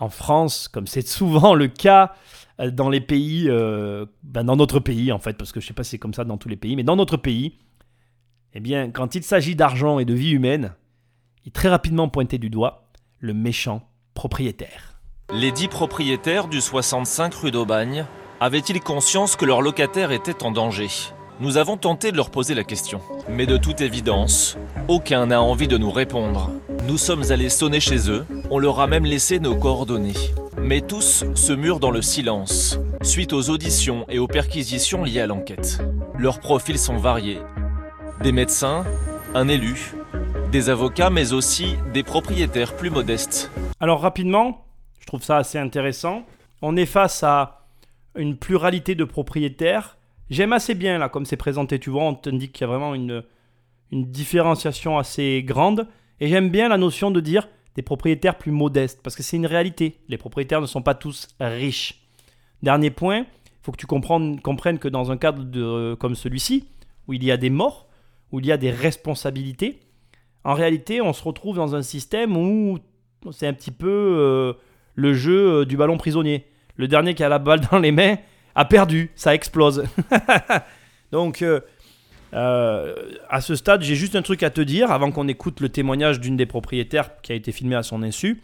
[0.03, 2.13] en France, comme c'est souvent le cas
[2.59, 5.73] euh, dans les pays, euh, ben dans notre pays en fait, parce que je sais
[5.73, 7.57] pas si c'est comme ça dans tous les pays, mais dans notre pays,
[8.53, 10.73] eh bien, quand il s'agit d'argent et de vie humaine,
[11.45, 12.87] il très rapidement pointé du doigt
[13.19, 13.81] le méchant
[14.13, 14.99] propriétaire.
[15.33, 18.05] Les dix propriétaires du 65 rue d'Aubagne
[18.39, 20.89] avaient-ils conscience que leur locataire était en danger?
[21.39, 23.01] Nous avons tenté de leur poser la question.
[23.27, 24.55] Mais de toute évidence,
[24.87, 26.51] aucun n'a envie de nous répondre.
[26.87, 30.13] Nous sommes allés sonner chez eux, on leur a même laissé nos coordonnées.
[30.57, 35.27] Mais tous se murent dans le silence, suite aux auditions et aux perquisitions liées à
[35.27, 35.79] l'enquête.
[36.17, 37.39] Leurs profils sont variés.
[38.21, 38.85] Des médecins,
[39.33, 39.93] un élu,
[40.51, 43.49] des avocats, mais aussi des propriétaires plus modestes.
[43.79, 44.65] Alors rapidement,
[44.99, 46.23] je trouve ça assez intéressant.
[46.61, 47.65] On est face à
[48.15, 49.97] une pluralité de propriétaires.
[50.33, 52.95] J'aime assez bien là comme c'est présenté, tu vois, on t'indique qu'il y a vraiment
[52.95, 53.23] une,
[53.91, 55.87] une différenciation assez grande.
[56.19, 59.45] Et j'aime bien la notion de dire des propriétaires plus modestes, parce que c'est une
[59.45, 59.99] réalité.
[60.09, 62.01] Les propriétaires ne sont pas tous riches.
[62.63, 66.67] Dernier point, il faut que tu comprennes, comprennes que dans un cadre de, comme celui-ci,
[67.07, 67.87] où il y a des morts,
[68.31, 69.81] où il y a des responsabilités,
[70.43, 72.79] en réalité, on se retrouve dans un système où
[73.29, 74.53] c'est un petit peu euh,
[74.95, 76.47] le jeu euh, du ballon prisonnier.
[76.75, 78.17] Le dernier qui a la balle dans les mains
[78.55, 79.85] a perdu, ça explose.
[81.11, 81.61] Donc, euh,
[82.33, 82.95] euh,
[83.29, 86.19] à ce stade, j'ai juste un truc à te dire avant qu'on écoute le témoignage
[86.19, 88.41] d'une des propriétaires qui a été filmé à son insu.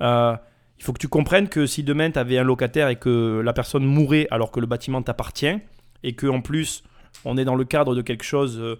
[0.00, 0.36] Euh,
[0.78, 3.52] il faut que tu comprennes que si demain tu avais un locataire et que la
[3.52, 5.58] personne mourait alors que le bâtiment t'appartient,
[6.04, 6.84] et que en plus
[7.24, 8.78] on est dans le cadre de quelque chose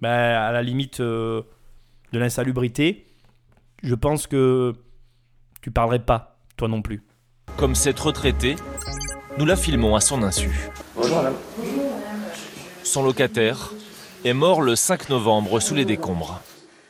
[0.00, 1.44] ben, à la limite de
[2.12, 3.06] l'insalubrité,
[3.82, 4.74] je pense que
[5.60, 7.02] tu parlerais pas, toi non plus.
[7.56, 8.56] Comme cette retraitée,
[9.36, 10.70] nous la filmons à son insu.
[12.82, 13.72] Son locataire
[14.24, 16.40] est mort le 5 novembre sous les décombres.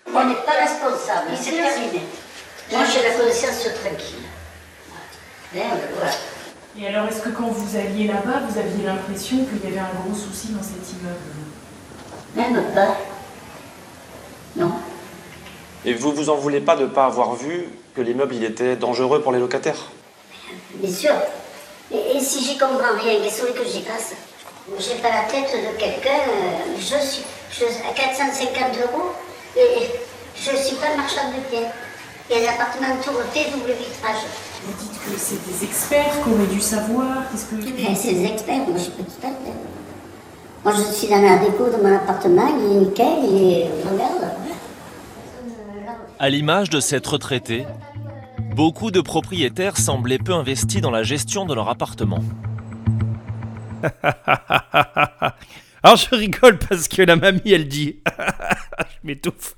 [0.06, 2.02] On n'est pas responsable, c'est terminé.
[2.70, 4.24] Moi, j'ai la conscience tranquille.
[5.52, 6.12] Merde, voilà.
[6.78, 9.90] Et alors, est-ce que quand vous alliez là-bas, vous aviez l'impression qu'il y avait un
[10.04, 11.18] gros souci dans cet immeuble?
[12.36, 12.96] Même pas.
[14.56, 14.72] Non.
[15.84, 18.76] Et vous vous en voulez pas de ne pas avoir vu que l'immeuble il était
[18.76, 19.90] dangereux pour les locataires?
[20.74, 21.12] Bien sûr.
[21.92, 24.12] Et, et si j'y comprends rien, qu'est-ce que j'y fasse?
[24.78, 26.20] J'ai pas la tête de quelqu'un.
[26.28, 29.10] euh, je suis je, à 450 euros
[29.56, 29.90] et
[30.36, 31.68] je suis pas marchand de biens.
[32.30, 34.22] Il y a l'appartement tout refait, double vitrage.
[34.64, 37.24] Vous dites que c'est des experts qui auraient dû savoir.
[37.32, 37.54] Qu'est-ce que.
[37.56, 39.56] Ben, c'est des experts, moi je suis pas tout à fait.
[40.62, 43.70] Moi je suis dans la déco de mon appartement, il est nickel, il est.
[43.90, 44.30] Regarde.
[46.20, 47.66] À l'image de cette retraitée,
[48.54, 52.22] beaucoup de propriétaires semblaient peu investis dans la gestion de leur appartement.
[55.82, 58.00] Alors je rigole parce que la mamie elle dit
[58.78, 59.56] Je m'étouffe.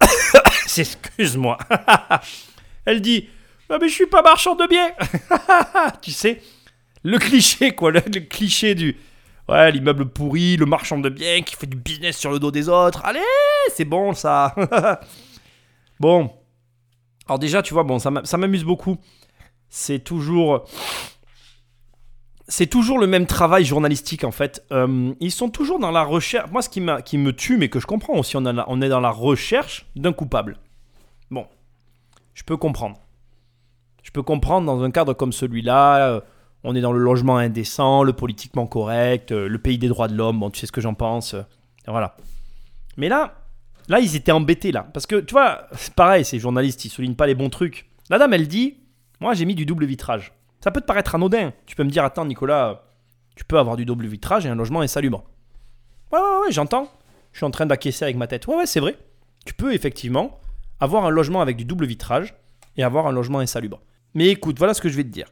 [0.76, 1.58] Excuse-moi.
[2.84, 3.28] elle dit
[3.70, 4.90] Ah, mais je suis pas marchand de biens.
[6.02, 6.42] tu sais,
[7.04, 8.96] le cliché quoi, le, le cliché du
[9.48, 12.68] Ouais, l'immeuble pourri, le marchand de biens qui fait du business sur le dos des
[12.68, 13.02] autres.
[13.04, 13.20] Allez,
[13.74, 14.54] c'est bon ça.
[16.00, 16.30] bon.
[17.28, 18.96] Alors déjà, tu vois, bon, ça m'a- ça m'amuse beaucoup.
[19.68, 20.64] C'est toujours
[22.50, 24.64] c'est toujours le même travail journalistique en fait.
[24.72, 26.50] Euh, ils sont toujours dans la recherche.
[26.50, 29.10] Moi, ce qui, me tue, mais que je comprends aussi, on, on est dans la
[29.10, 30.56] recherche d'un coupable.
[31.30, 31.46] Bon,
[32.32, 32.96] je peux comprendre.
[34.02, 36.08] Je peux comprendre dans un cadre comme celui-là.
[36.08, 36.20] euh,
[36.64, 40.14] on est dans le logement indécent, le politiquement correct, euh, le pays des droits de
[40.14, 40.40] l'homme.
[40.40, 41.36] Bon, tu sais ce que j'en pense.
[41.86, 42.16] voilà.
[42.96, 43.37] Mais là,
[43.88, 47.16] là, ils étaient embêtés là, parce que tu vois, c'est pareil, ces journalistes, ils soulignent
[47.16, 47.90] pas les bons trucs.
[48.10, 48.78] La dame, elle dit,
[49.20, 50.32] moi, j'ai mis du double vitrage.
[50.60, 51.52] Ça peut te paraître anodin.
[51.66, 52.84] Tu peux me dire, attends, Nicolas,
[53.36, 55.24] tu peux avoir du double vitrage et un logement insalubre.
[56.12, 56.90] Ouais, ouais, ouais, j'entends.
[57.32, 58.46] Je suis en train d'acquiescer avec ma tête.
[58.46, 58.96] Ouais, ouais, c'est vrai.
[59.44, 60.40] Tu peux effectivement
[60.80, 62.34] avoir un logement avec du double vitrage
[62.76, 63.80] et avoir un logement insalubre.
[64.14, 65.30] Mais écoute, voilà ce que je vais te dire.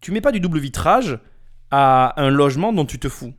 [0.00, 1.18] Tu mets pas du double vitrage
[1.70, 3.34] à un logement dont tu te fous.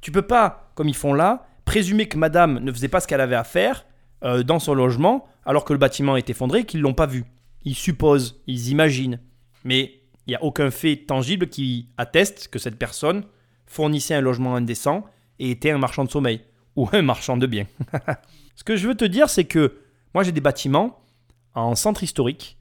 [0.00, 3.20] Tu peux pas, comme ils font là, présumer que madame ne faisait pas ce qu'elle
[3.20, 3.84] avait à faire
[4.24, 7.24] euh, dans son logement alors que le bâtiment est effondré et qu'ils l'ont pas vu.
[7.64, 9.20] Ils supposent, ils imaginent.
[9.64, 13.24] Mais il n'y a aucun fait tangible qui atteste que cette personne
[13.66, 15.04] fournissait un logement indécent
[15.38, 16.40] et était un marchand de sommeil
[16.74, 17.66] ou un marchand de biens.
[18.56, 19.78] Ce que je veux te dire, c'est que
[20.14, 21.00] moi j'ai des bâtiments
[21.54, 22.56] en centre historique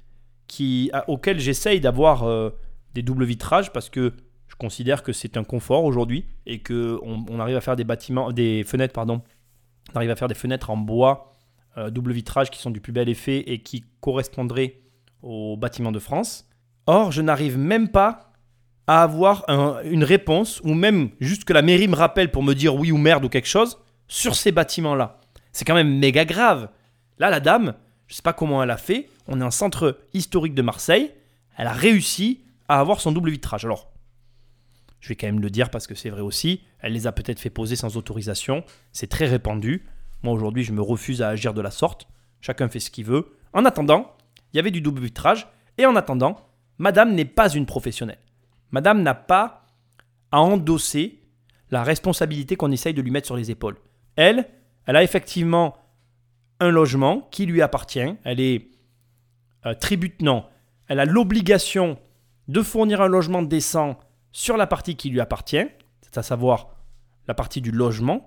[0.48, 2.50] qui, à- auxquels j'essaye d'avoir euh,
[2.94, 4.14] des doubles vitrages parce que
[4.48, 8.32] je considère que c'est un confort aujourd'hui et que on, arrive à faire des bâtiments,
[8.32, 9.22] des fenêtres, pardon,
[9.94, 11.34] on arrive à faire des fenêtres en bois
[11.78, 14.80] euh, double vitrage qui sont du plus bel effet et qui correspondraient
[15.22, 16.48] aux bâtiments de France.
[16.88, 18.32] Or, je n'arrive même pas
[18.88, 22.54] à avoir un- une réponse, ou même juste que la mairie me rappelle pour me
[22.54, 25.20] dire oui ou merde ou quelque chose, sur ces bâtiments-là.
[25.52, 26.70] C'est quand même méga grave.
[27.20, 27.74] Là, la dame,
[28.08, 31.12] je sais pas comment elle a fait, on est en centre historique de Marseille,
[31.58, 33.66] elle a réussi à avoir son double vitrage.
[33.66, 33.92] Alors,
[35.00, 37.40] je vais quand même le dire parce que c'est vrai aussi, elle les a peut-être
[37.40, 39.86] fait poser sans autorisation, c'est très répandu.
[40.24, 42.08] Moi aujourd'hui, je me refuse à agir de la sorte,
[42.42, 43.38] chacun fait ce qu'il veut.
[43.54, 44.16] En attendant,
[44.54, 46.38] il y avait du double vitrage, et en attendant,
[46.78, 48.20] madame n'est pas une professionnelle.
[48.72, 49.66] Madame n'a pas
[50.32, 51.22] à endosser
[51.70, 53.78] la responsabilité qu'on essaye de lui mettre sur les épaules.
[54.16, 54.48] Elle,
[54.86, 55.78] elle a effectivement
[56.60, 58.16] un logement qui lui appartient.
[58.24, 58.70] Elle est
[59.66, 59.74] euh.
[60.88, 61.98] Elle a l'obligation
[62.48, 64.00] de fournir un logement décent
[64.32, 65.66] sur la partie qui lui appartient,
[66.02, 66.70] c'est à savoir
[67.28, 68.26] la partie du logement.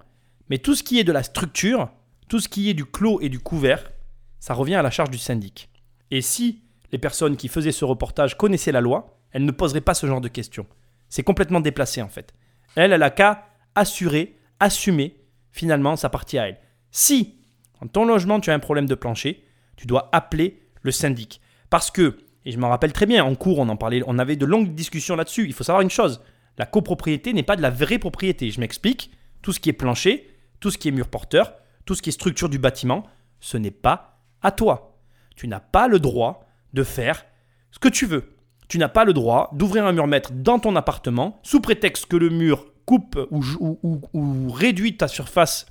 [0.48, 1.90] Mais tout ce qui est de la structure,
[2.28, 3.90] tout ce qui est du clos et du couvert,
[4.38, 5.68] ça revient à la charge du syndic.
[6.10, 9.94] Et si les personnes qui faisaient ce reportage connaissaient la loi, elles ne poseraient pas
[9.94, 10.66] ce genre de questions.
[11.08, 12.34] C'est complètement déplacé en fait.
[12.76, 15.16] Elle, elle a qu'à assurer, assumer
[15.52, 16.58] finalement sa partie à elle.
[16.90, 17.40] Si
[17.80, 19.44] dans ton logement tu as un problème de plancher,
[19.76, 21.40] tu dois appeler le syndic.
[21.68, 24.36] Parce que, et je m'en rappelle très bien, en cours on en parlait, on avait
[24.36, 25.46] de longues discussions là-dessus.
[25.46, 26.22] Il faut savoir une chose,
[26.58, 28.50] la copropriété n'est pas de la vraie propriété.
[28.50, 29.10] Je m'explique,
[29.42, 30.28] tout ce qui est plancher,
[30.60, 33.06] tout ce qui est mur porteur, tout ce qui est structure du bâtiment,
[33.40, 34.98] ce n'est pas à toi.
[35.36, 37.24] Tu n'as pas le droit de faire
[37.70, 38.36] ce que tu veux.
[38.68, 42.16] Tu n'as pas le droit d'ouvrir un mur mètre dans ton appartement sous prétexte que
[42.16, 45.66] le mur coupe ou, réduit ta surface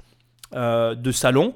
[0.55, 1.53] euh, de salon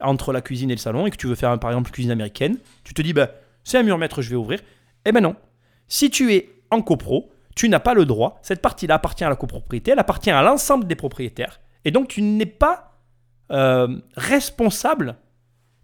[0.00, 2.58] entre la cuisine et le salon et que tu veux faire par exemple cuisine américaine.
[2.84, 3.30] Tu te dis, bah,
[3.68, 4.60] c'est un mur mètre, je vais ouvrir.
[5.04, 5.36] Eh ben non.
[5.88, 8.38] Si tu es en copro, tu n'as pas le droit.
[8.40, 11.60] Cette partie-là appartient à la copropriété, elle appartient à l'ensemble des propriétaires.
[11.84, 12.98] Et donc tu n'es pas
[13.50, 15.16] euh, responsable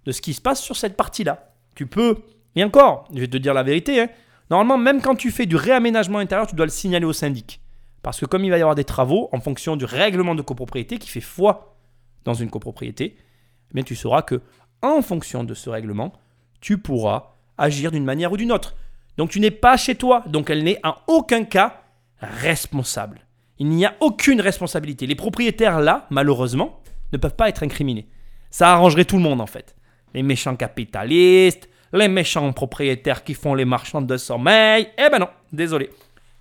[0.06, 1.52] de ce qui se passe sur cette partie-là.
[1.74, 2.22] Tu peux,
[2.56, 4.08] et encore, je vais te dire la vérité, hein,
[4.48, 7.60] normalement, même quand tu fais du réaménagement intérieur, tu dois le signaler au syndic.
[8.02, 10.98] Parce que comme il va y avoir des travaux, en fonction du règlement de copropriété
[10.98, 11.76] qui fait foi
[12.24, 14.40] dans une copropriété, eh bien, tu sauras que,
[14.80, 16.14] en fonction de ce règlement,
[16.60, 18.74] tu pourras agir d'une manière ou d'une autre.
[19.16, 21.82] Donc tu n'es pas chez toi, donc elle n'est en aucun cas
[22.20, 23.20] responsable.
[23.58, 25.06] Il n'y a aucune responsabilité.
[25.06, 26.80] Les propriétaires là, malheureusement,
[27.12, 28.08] ne peuvent pas être incriminés.
[28.50, 29.76] Ça arrangerait tout le monde en fait.
[30.14, 34.88] Les méchants capitalistes, les méchants propriétaires qui font les marchands de sommeil.
[34.98, 35.90] Eh ben non, désolé.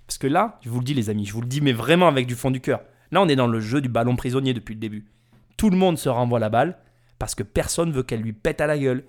[0.06, 2.08] Parce que là, je vous le dis les amis, je vous le dis mais vraiment
[2.08, 2.80] avec du fond du cœur.
[3.10, 5.06] Là, on est dans le jeu du ballon prisonnier depuis le début.
[5.56, 6.76] Tout le monde se renvoie la balle
[7.18, 9.04] parce que personne veut qu'elle lui pète à la gueule.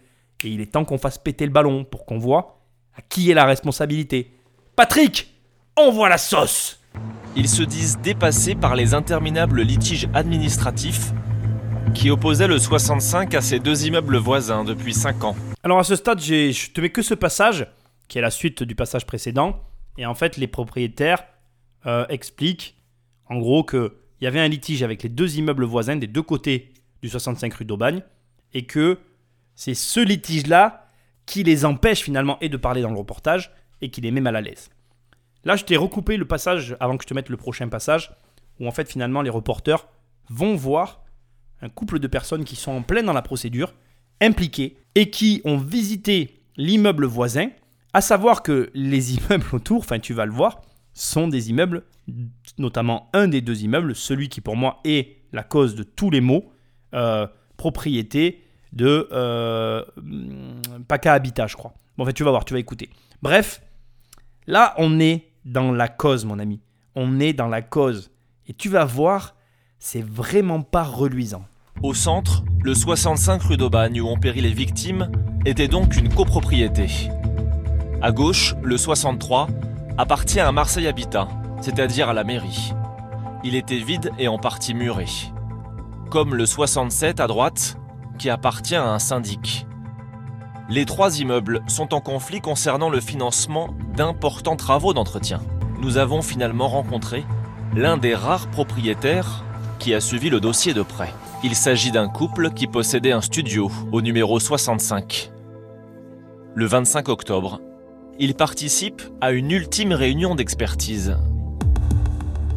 [0.46, 2.62] Et il est temps qu'on fasse péter le ballon pour qu'on voit
[2.96, 4.32] à qui est la responsabilité.
[4.76, 5.34] Patrick,
[5.76, 6.80] envoie la sauce
[7.36, 11.14] Ils se disent dépassés par les interminables litiges administratifs
[11.96, 15.36] qui opposaient le 65 à ces deux immeubles voisins depuis 5 ans.
[15.64, 17.66] Alors à ce stade, je te mets que ce passage,
[18.08, 19.60] qui est la suite du passage précédent.
[19.98, 21.24] Et en fait, les propriétaires
[21.88, 22.76] euh, expliquent,
[23.30, 23.90] en gros, qu'il
[24.22, 27.66] y avait un litige avec les deux immeubles voisins des deux côtés du 65 rue
[27.66, 28.04] d'Aubagne,
[28.54, 29.00] et que
[29.56, 30.90] c'est ce litige-là
[31.26, 34.42] qui les empêche finalement de parler dans le reportage, et qui les met mal à
[34.42, 34.70] l'aise.
[35.44, 38.12] Là, je t'ai recoupé le passage avant que je te mette le prochain passage,
[38.60, 39.88] où en fait finalement les reporters
[40.30, 41.04] vont voir
[41.62, 43.74] un couple de personnes qui sont en pleine dans la procédure,
[44.22, 47.50] impliqués, et qui ont visité l'immeuble voisin,
[47.94, 50.62] à savoir que les immeubles autour, enfin tu vas le voir,
[50.94, 51.84] sont des immeubles,
[52.58, 56.22] notamment un des deux immeubles, celui qui pour moi est la cause de tous les
[56.22, 56.52] maux,
[56.94, 58.45] euh, propriété
[58.76, 59.84] de euh,
[60.88, 61.74] PACA Habitat, je crois.
[61.98, 62.90] Bon, en fait, tu vas voir, tu vas écouter.
[63.22, 63.62] Bref,
[64.48, 66.62] là, on est dans la cause, mon ami.
[66.96, 68.12] On est dans la cause.
[68.48, 69.36] Et tu vas voir,
[69.80, 71.46] c'est vraiment pas reluisant.
[71.84, 75.10] Au centre, le 65 rue d'Aubagne où ont péri les victimes
[75.46, 76.88] était donc une copropriété.
[78.02, 79.48] À gauche, le 63
[79.98, 81.28] appartient à Marseille Habitat,
[81.62, 82.74] c'est-à-dire à la mairie.
[83.44, 85.06] Il était vide et en partie muré.
[86.10, 87.78] Comme le 67 à droite,
[88.18, 89.66] qui appartient à un syndic.
[90.70, 95.42] Les trois immeubles sont en conflit concernant le financement d'importants travaux d'entretien.
[95.80, 97.24] Nous avons finalement rencontré
[97.76, 99.44] l'un des rares propriétaires
[99.78, 101.14] qui a suivi le dossier de près.
[101.44, 105.32] Il s'agit d'un couple qui possédait un studio au numéro 65.
[106.56, 107.60] Le 25 octobre,
[108.18, 111.18] il participe à une ultime réunion d'expertise.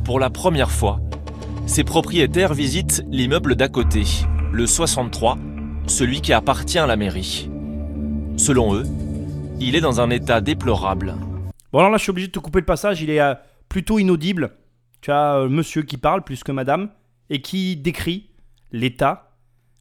[0.05, 1.01] Pour la première fois,
[1.67, 4.05] ses propriétaires visitent l'immeuble d'à côté,
[4.53, 5.37] le 63,
[5.89, 7.49] celui qui appartient à la mairie.
[8.37, 8.85] Selon eux,
[9.59, 11.15] il est dans un état déplorable.
[11.73, 13.35] Bon, alors là, je suis obligé de te couper le passage, il est euh,
[13.69, 14.57] plutôt inaudible.
[15.01, 16.91] Tu as euh, monsieur qui parle plus que madame
[17.31, 18.31] et qui décrit
[18.71, 19.37] l'état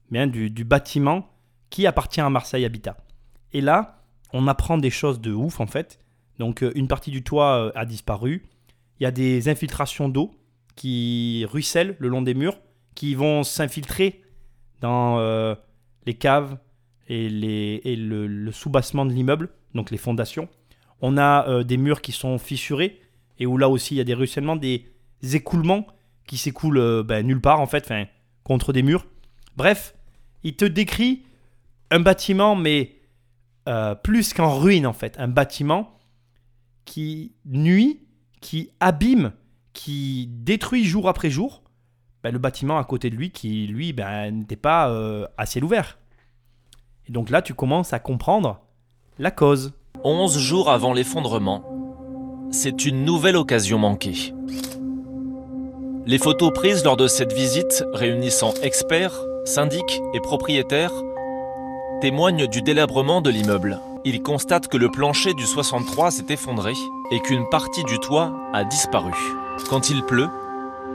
[0.10, 1.30] du, bâtiment
[1.70, 2.98] qui appartient à Marseille Habitat.
[3.52, 6.00] Et là, on apprend des choses de ouf en fait.
[6.40, 8.46] Donc, euh, une partie du toit a disparu.
[9.00, 10.32] Il y a des infiltrations d'eau
[10.76, 12.58] qui ruissellent le long des murs,
[12.96, 14.22] qui vont s'infiltrer
[14.80, 15.18] dans
[16.08, 16.58] les caves
[17.08, 20.50] et, les, et le, le soubassement de l'immeuble, donc les fondations.
[21.02, 23.00] On a euh, des murs qui sont fissurés
[23.38, 24.86] et où là aussi il y a des ruissellements, des
[25.22, 25.86] écoulements
[26.26, 28.06] qui s'écoulent euh, ben, nulle part en fait, enfin,
[28.44, 29.06] contre des murs.
[29.56, 29.94] Bref,
[30.44, 31.24] il te décrit
[31.92, 32.96] un bâtiment, mais
[33.68, 35.98] euh, plus qu'en ruine en fait, un bâtiment
[36.86, 38.00] qui nuit,
[38.42, 39.34] qui abîme,
[39.74, 41.64] qui détruit jour après jour
[42.28, 45.64] ben, le bâtiment à côté de lui qui, lui, ben, n'était pas euh, à ciel
[45.64, 45.98] ouvert.
[47.08, 48.60] Et donc là, tu commences à comprendre
[49.18, 49.72] la cause.
[50.04, 51.64] 11 jours avant l'effondrement,
[52.52, 54.34] c'est une nouvelle occasion manquée.
[56.06, 60.92] Les photos prises lors de cette visite, réunissant experts, syndics et propriétaires,
[62.02, 63.80] témoignent du délabrement de l'immeuble.
[64.04, 66.74] Ils constatent que le plancher du 63 s'est effondré
[67.10, 69.14] et qu'une partie du toit a disparu.
[69.70, 70.30] Quand il pleut,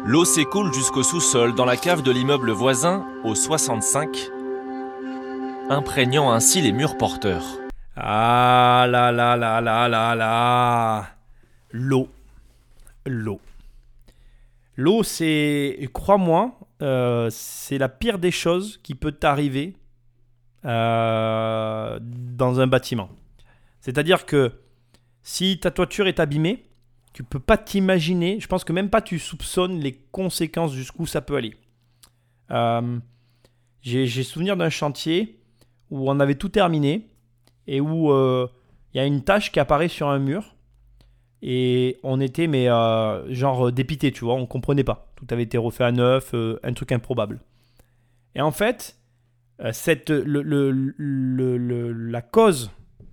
[0.05, 4.09] l'eau s'écoule jusqu'au sous-sol dans la cave de l'immeuble voisin au 65,
[5.71, 7.45] imprégnant ainsi les murs porteurs.
[7.97, 11.07] Ah là là là là là là
[11.71, 12.09] L'eau.
[13.07, 13.41] L'eau.
[14.77, 19.77] L'eau, c'est, crois-moi, euh, c'est la pire des choses qui peut t'arriver
[20.65, 23.11] euh, dans un bâtiment.
[23.81, 24.53] C'est-à-dire que
[25.23, 26.65] si ta toiture est abîmée,
[27.13, 31.21] tu peux pas t'imaginer, je pense que même pas tu soupçonnes les conséquences jusqu'où ça
[31.21, 31.55] peut aller.
[32.51, 32.99] Euh,
[33.83, 35.39] j'ai, souvenir d'un chantier
[35.91, 37.09] où on avait tout terminé
[37.67, 38.47] et où euh,
[38.93, 40.55] il y a une tache qui apparaît sur un mur
[41.43, 45.13] et on était mais euh, genre dépité, tu vois, on comprenait pas.
[45.17, 47.41] Tout avait été refait à neuf, un truc improbable.
[48.35, 48.97] Et en fait,
[49.73, 52.71] cette, le- le- le- la cause,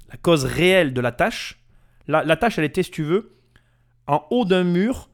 [0.09, 1.59] la cause réelle de la tâche,
[2.07, 3.35] la, la tâche, elle était, si tu veux,
[4.09, 5.07] en haut d'un mur,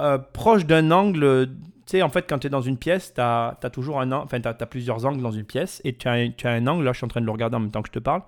[0.00, 1.48] euh, proche d'un angle.
[1.84, 4.40] Tu sais, en fait, quand tu es dans une pièce, tu as, toujours un enfin,
[4.40, 6.98] t'as- t'as plusieurs angles dans une pièce, et tu as, un- as angle, là je
[6.98, 8.22] suis en train de le regarder en même temps que je te parle,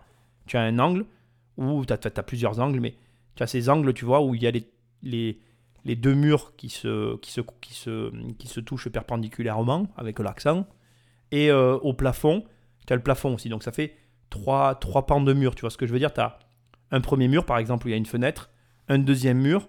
[0.46, 1.06] tu as un angle,
[1.56, 2.96] où tu as, plusieurs angles, mais
[3.36, 4.50] tu as ces angles, tu vois, où il y a
[5.02, 5.38] les,
[5.96, 10.66] deux murs qui se, qui, se, qui, se, qui touchent perpendiculairement, avec l'accent,
[11.30, 12.44] et euh, au plafond,
[12.86, 13.94] tu as le plafond aussi, donc ça fait
[14.30, 16.12] trois, trois pans de mur, tu vois ce que je veux dire?
[16.12, 16.38] Tu as
[16.90, 18.50] un premier mur, par exemple, où il y a une fenêtre,
[18.88, 19.68] un deuxième mur,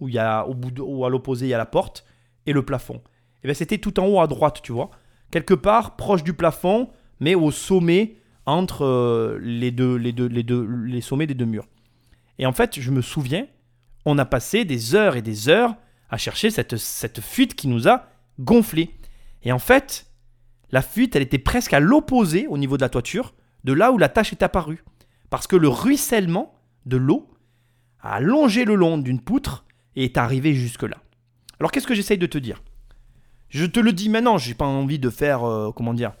[0.00, 2.04] où il y a au bout à l'opposé il y a la porte
[2.46, 3.00] et le plafond.
[3.42, 4.90] Et bien c'était tout en haut à droite, tu vois,
[5.30, 10.42] quelque part proche du plafond, mais au sommet entre euh, les deux les deux les
[10.42, 11.66] deux les sommets des deux murs.
[12.38, 13.46] Et en fait, je me souviens,
[14.04, 15.74] on a passé des heures et des heures
[16.10, 18.06] à chercher cette cette fuite qui nous a
[18.38, 18.90] gonflé.
[19.42, 20.06] Et en fait,
[20.70, 23.34] la fuite, elle était presque à l'opposé au niveau de la toiture
[23.64, 24.84] de là où la tache est apparue,
[25.30, 26.54] parce que le ruissellement
[26.86, 27.30] de l'eau
[28.00, 29.64] a longé le long d'une poutre
[29.96, 30.96] est arrivé jusque-là.
[31.60, 32.62] Alors qu'est-ce que j'essaye de te dire?
[33.48, 36.12] Je te le dis maintenant, j'ai pas envie de faire, euh, comment dire,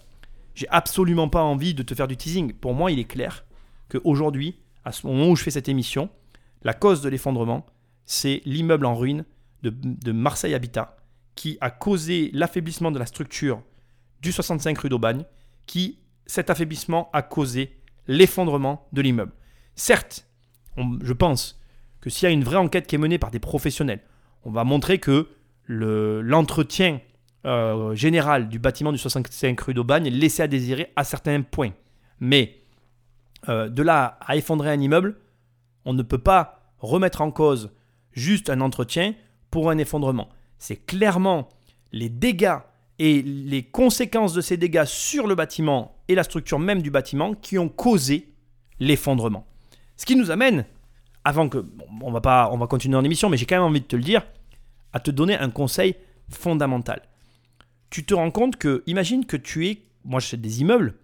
[0.54, 2.52] j'ai absolument pas envie de te faire du teasing.
[2.52, 3.44] Pour moi, il est clair
[3.90, 6.10] qu'aujourd'hui, à ce moment où je fais cette émission,
[6.62, 7.66] la cause de l'effondrement,
[8.06, 9.24] c'est l'immeuble en ruine
[9.62, 10.96] de, Marseille Habitat
[11.34, 13.62] qui a causé l'affaiblissement de la structure
[14.20, 15.24] du 65 rue d'Aubagne,
[15.66, 19.32] qui, cet affaiblissement, a causé l'effondrement de l'immeuble.
[19.74, 20.28] Certes,
[20.76, 21.58] je pense
[22.04, 24.00] que s'il y a une vraie enquête qui est menée par des professionnels,
[24.44, 25.28] on va montrer que
[25.64, 27.00] le- l'entretien
[27.46, 31.72] euh, général du bâtiment du 65 rue d'Aubagne laissé à désirer à certains points.
[32.20, 32.58] Mais
[33.48, 35.16] euh, de là à effondrer un immeuble,
[35.84, 37.70] on ne peut pas remettre en cause
[38.12, 39.14] juste un entretien
[39.50, 40.28] pour un effondrement.
[40.58, 41.48] C'est clairement
[41.92, 42.58] les dégâts
[42.98, 47.34] et les conséquences de ces dégâts sur le bâtiment et la structure même du bâtiment
[47.34, 48.32] qui ont causé
[48.80, 49.46] l'effondrement.
[49.96, 50.64] Ce qui nous amène,
[51.24, 51.64] avant que
[52.02, 53.96] on va pas, on va continuer en émission, mais j'ai quand même envie de te
[53.96, 54.22] le dire,
[54.92, 55.96] à te donner un conseil
[56.28, 57.02] fondamental.
[57.90, 60.94] Tu te rends compte que, imagine que tu es, moi j'achète des immeubles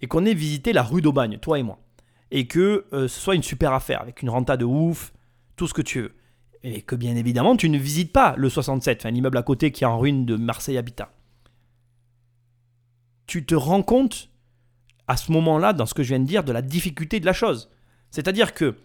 [0.00, 1.78] et qu'on ait visité la rue d'Aubagne, toi et moi,
[2.30, 5.12] et que euh, ce soit une super affaire avec une renta de ouf,
[5.56, 6.14] tout ce que tu veux,
[6.62, 9.84] et que bien évidemment tu ne visites pas le 67, enfin l'immeuble à côté qui
[9.84, 11.12] est en ruine de Marseille Habitat.
[13.26, 14.30] Tu te rends compte
[15.08, 17.32] à ce moment-là, dans ce que je viens de dire, de la difficulté de la
[17.32, 17.70] chose.
[18.10, 18.76] C'est-à-dire que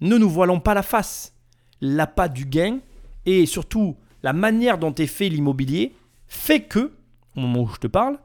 [0.00, 1.34] ne nous voilons pas la face.
[1.80, 2.78] L'appât du gain
[3.26, 5.94] et surtout la manière dont est fait l'immobilier
[6.26, 6.92] fait que,
[7.36, 8.18] au moment où je te parle,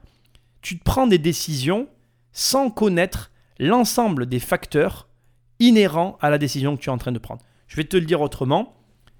[0.62, 1.88] tu te prends des décisions
[2.32, 5.08] sans connaître l'ensemble des facteurs
[5.60, 7.42] inhérents à la décision que tu es en train de prendre.
[7.68, 8.76] Je vais te le dire autrement.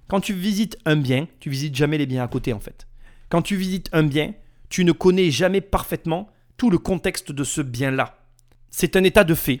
[0.08, 2.86] Quand tu visites un bien, tu visites jamais les biens à côté en fait.
[3.28, 4.34] Quand tu visites un bien,
[4.68, 8.18] tu ne connais jamais parfaitement tout le contexte de ce bien-là.
[8.70, 9.60] C'est un état de fait.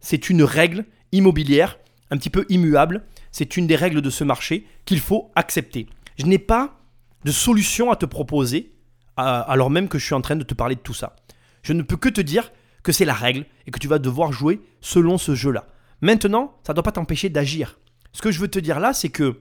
[0.00, 1.78] C'est une règle immobilière
[2.12, 3.02] un petit peu immuable.
[3.32, 5.86] C'est une des règles de ce marché qu'il faut accepter.
[6.18, 6.78] Je n'ai pas
[7.24, 8.72] de solution à te proposer
[9.16, 11.16] alors même que je suis en train de te parler de tout ça.
[11.62, 12.52] Je ne peux que te dire
[12.82, 15.66] que c'est la règle et que tu vas devoir jouer selon ce jeu-là.
[16.00, 17.78] Maintenant, ça ne doit pas t'empêcher d'agir.
[18.12, 19.40] Ce que je veux te dire là, c'est que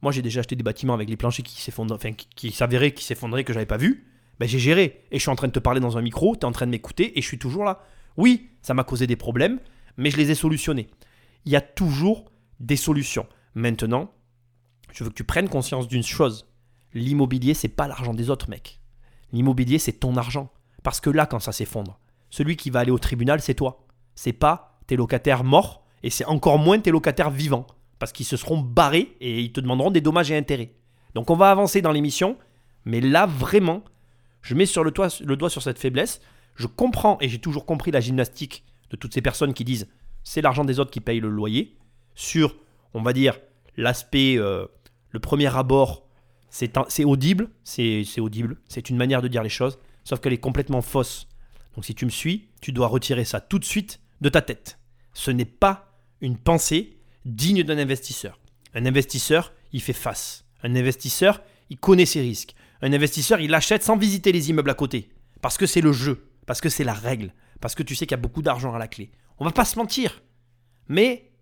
[0.00, 2.92] moi j'ai déjà acheté des bâtiments avec les planchers qui s'effondraient, enfin qui, qui s'avéraient
[2.92, 4.06] qui s'effondraient que j'avais pas vu.
[4.40, 6.40] Ben, j'ai géré et je suis en train de te parler dans un micro, tu
[6.40, 7.84] es en train de m'écouter et je suis toujours là.
[8.16, 9.60] Oui, ça m'a causé des problèmes,
[9.96, 10.88] mais je les ai solutionnés.
[11.44, 12.30] Il y a toujours
[12.60, 13.26] des solutions.
[13.54, 14.12] Maintenant,
[14.92, 16.46] je veux que tu prennes conscience d'une chose.
[16.94, 18.80] L'immobilier, c'est pas l'argent des autres, mec.
[19.32, 20.52] L'immobilier, c'est ton argent.
[20.82, 21.98] Parce que là, quand ça s'effondre,
[22.30, 23.86] celui qui va aller au tribunal, c'est toi.
[24.14, 27.66] C'est pas tes locataires morts, et c'est encore moins tes locataires vivants.
[27.98, 30.72] Parce qu'ils se seront barrés et ils te demanderont des dommages et intérêts.
[31.14, 32.36] Donc on va avancer dans l'émission,
[32.84, 33.84] mais là, vraiment,
[34.40, 36.20] je mets sur le, doigt sur cette faiblesse.
[36.56, 39.88] Je comprends, et j'ai toujours compris la gymnastique de toutes ces personnes qui disent
[40.24, 41.76] c'est l'argent des autres qui paye le loyer.
[42.14, 42.56] Sur,
[42.94, 43.38] on va dire,
[43.76, 44.66] l'aspect, euh,
[45.10, 46.06] le premier abord,
[46.50, 50.38] c'est audible, c'est c'est audible, c'est une manière de dire les choses, sauf qu'elle est
[50.38, 51.26] complètement fausse.
[51.74, 54.78] Donc si tu me suis, tu dois retirer ça tout de suite de ta tête.
[55.14, 58.38] Ce n'est pas une pensée digne d'un investisseur.
[58.74, 60.44] Un investisseur, il fait face.
[60.62, 62.54] Un investisseur, il connaît ses risques.
[62.82, 65.10] Un investisseur, il achète sans visiter les immeubles à côté.
[65.40, 68.16] Parce que c'est le jeu, parce que c'est la règle, parce que tu sais qu'il
[68.16, 69.10] y a beaucoup d'argent à la clé.
[69.42, 70.22] On va pas se mentir.
[70.86, 71.32] Mais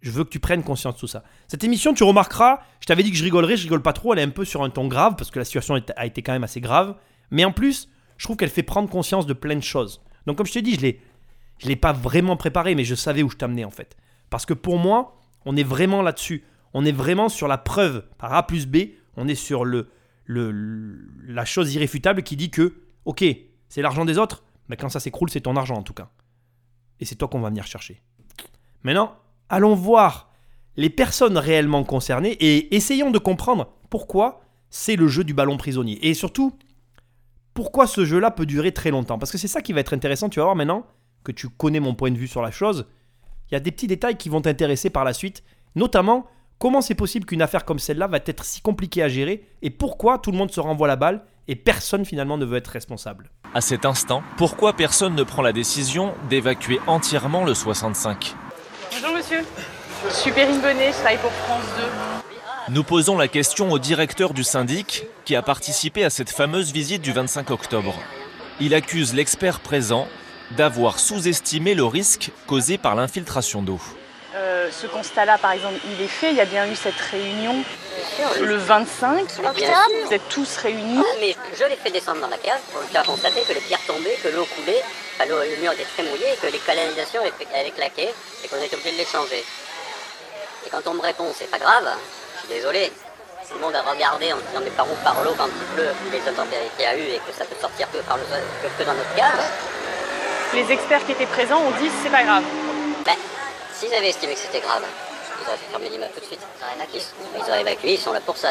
[0.00, 1.22] je veux que tu prennes conscience de tout ça.
[1.46, 4.18] Cette émission, tu remarqueras, je t'avais dit que je rigolerais, je rigole pas trop, elle
[4.18, 6.42] est un peu sur un ton grave, parce que la situation a été quand même
[6.42, 6.96] assez grave.
[7.30, 10.02] Mais en plus, je trouve qu'elle fait prendre conscience de plein de choses.
[10.26, 11.00] Donc comme je t'ai dit, je l'ai,
[11.62, 13.96] l'ai pas vraiment préparé, mais je savais où je t'amenais en fait.
[14.30, 16.42] Parce que pour moi, on est vraiment là-dessus.
[16.74, 18.78] On est vraiment sur la preuve par A plus B.
[19.16, 19.88] On est sur le-
[20.26, 23.24] la chose irréfutable qui dit que, ok,
[23.68, 26.10] c'est l'argent des autres, mais quand ça s'écroule, c'est ton argent en tout cas.
[27.00, 28.02] Et c'est toi qu'on va venir chercher.
[28.82, 29.14] Maintenant,
[29.48, 30.30] allons voir
[30.76, 34.40] les personnes réellement concernées et essayons de comprendre pourquoi
[34.70, 35.98] c'est le jeu du ballon prisonnier.
[36.06, 36.56] Et surtout,
[37.54, 39.18] pourquoi ce jeu-là peut durer très longtemps.
[39.18, 40.86] Parce que c'est ça qui va être intéressant, tu vas voir maintenant
[41.24, 42.86] que tu connais mon point de vue sur la chose.
[43.50, 45.42] Il y a des petits détails qui vont t'intéresser par la suite,
[45.74, 46.26] notamment
[46.58, 50.18] comment c'est possible qu'une affaire comme celle-là va être si compliquée à gérer et pourquoi
[50.18, 53.30] tout le monde se renvoie la balle et personne finalement ne veut être responsable.
[53.54, 58.34] À cet instant, pourquoi personne ne prend la décision d'évacuer entièrement le 65
[58.92, 59.40] Bonjour monsieur.
[60.08, 61.64] Je suis Perrine Bonnet, je travaille pour France
[62.68, 62.72] 2.
[62.74, 67.00] Nous posons la question au directeur du syndic qui a participé à cette fameuse visite
[67.00, 67.94] du 25 octobre.
[68.60, 70.06] Il accuse l'expert présent
[70.56, 73.80] d'avoir sous-estimé le risque causé par l'infiltration d'eau.
[74.34, 76.30] Euh, ce constat-là, par exemple, il est fait.
[76.30, 77.64] Il y a bien eu cette réunion
[78.40, 79.54] le 25 octobre.
[80.04, 81.00] Vous êtes tous réunis.
[81.00, 83.84] Ah, mais je l'ai fait descendre dans la cave pour faire constater que les pierres
[83.86, 84.82] tombaient, que l'eau coulait,
[85.14, 88.10] enfin, le mur était très mouillé, que les canalisations avaient claqué
[88.44, 89.44] et qu'on était obligé de les changer.
[90.66, 91.88] Et quand on me répond c'est pas grave,
[92.34, 92.92] je suis désolé.
[93.48, 95.88] Tout le monde a regardé en disant mais par où par l'eau quand il pleut,
[96.12, 98.68] les intempéries qu'il y a eu et que ça peut sortir que, par le, que,
[98.78, 99.40] que dans notre cave.
[100.52, 102.44] Les experts qui étaient présents ont dit c'est pas grave.
[103.06, 103.16] Ben,
[103.78, 104.82] s'ils avaient estimé que c'était grave,
[105.40, 106.40] ils auraient fait fermer l'immeuble tout de suite.
[106.94, 107.00] Ils,
[107.36, 108.50] ils auraient évacué, ils sont là pour ça.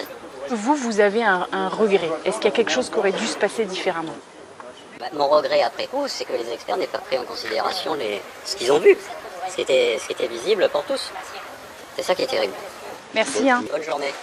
[0.50, 2.10] Vous, vous avez un, un regret.
[2.24, 4.16] Est-ce qu'il y a quelque chose qui aurait dû se passer différemment?
[5.00, 8.22] Bah, mon regret après coup, c'est que les experts n'aient pas pris en considération les...
[8.46, 8.96] ce qu'ils ont vu,
[9.50, 11.12] ce qui, était, ce qui était visible pour tous.
[11.96, 12.54] C'est ça qui est terrible.
[13.14, 13.50] Merci.
[13.50, 13.64] Hein.
[13.72, 14.14] Bonne journée.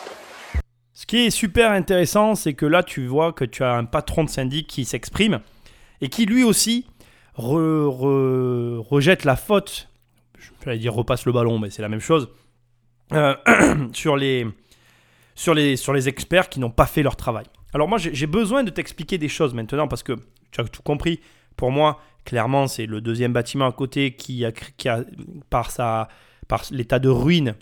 [0.95, 4.25] Ce qui est super intéressant, c'est que là, tu vois que tu as un patron
[4.25, 5.41] de syndic qui s'exprime
[6.01, 6.87] et qui lui aussi
[7.37, 9.89] re- re- rejette la faute,
[10.65, 12.29] j'allais dire repasse le ballon, mais c'est la même chose,
[13.13, 13.35] euh,
[13.93, 14.47] sur, les,
[15.35, 17.47] sur, les, sur les experts qui n'ont pas fait leur travail.
[17.73, 20.13] Alors moi, j'ai besoin de t'expliquer des choses maintenant parce que
[20.53, 21.21] tu as tout compris.
[21.57, 25.05] Pour moi, clairement, c'est le deuxième bâtiment à côté qui a, qui a
[25.51, 25.71] par,
[26.47, 27.57] par l'état de ruine,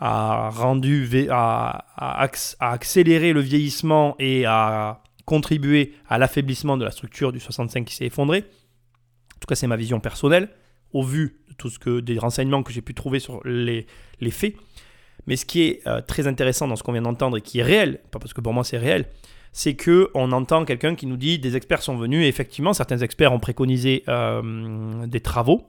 [0.00, 2.28] a rendu, a, a
[2.58, 7.94] a accéléré le vieillissement et a contribué à l'affaiblissement de la structure du 65 qui
[7.94, 8.38] s'est effondré.
[8.38, 10.48] En tout cas, c'est ma vision personnelle,
[10.92, 13.86] au vu de tout ce que des renseignements que j'ai pu trouver sur les,
[14.20, 14.54] les faits.
[15.26, 17.62] Mais ce qui est euh, très intéressant dans ce qu'on vient d'entendre et qui est
[17.62, 19.06] réel, pas parce que pour moi c'est réel,
[19.52, 22.98] c'est que on entend quelqu'un qui nous dit des experts sont venus et effectivement certains
[22.98, 25.66] experts ont préconisé euh, des travaux.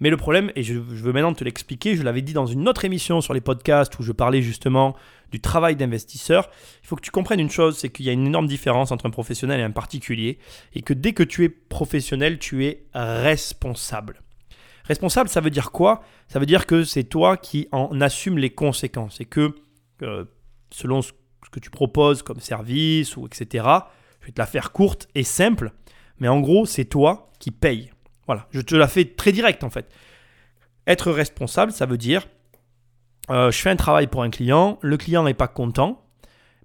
[0.00, 2.68] Mais le problème, et je, je veux maintenant te l'expliquer, je l'avais dit dans une
[2.68, 4.94] autre émission sur les podcasts où je parlais justement
[5.32, 6.48] du travail d'investisseur,
[6.84, 9.06] il faut que tu comprennes une chose, c'est qu'il y a une énorme différence entre
[9.06, 10.38] un professionnel et un particulier,
[10.74, 14.22] et que dès que tu es professionnel, tu es responsable.
[14.88, 16.02] Responsable, ça veut dire quoi?
[16.28, 19.54] Ça veut dire que c'est toi qui en assumes les conséquences, et que
[20.02, 20.24] euh,
[20.70, 21.12] selon ce
[21.52, 23.66] que tu proposes comme service ou etc.,
[24.20, 25.72] je vais te la faire courte et simple,
[26.18, 27.90] mais en gros, c'est toi qui paye.
[28.26, 29.90] Voilà, je te la fais très direct en fait.
[30.86, 32.26] Être responsable, ça veut dire,
[33.30, 36.02] euh, je fais un travail pour un client, le client n'est pas content,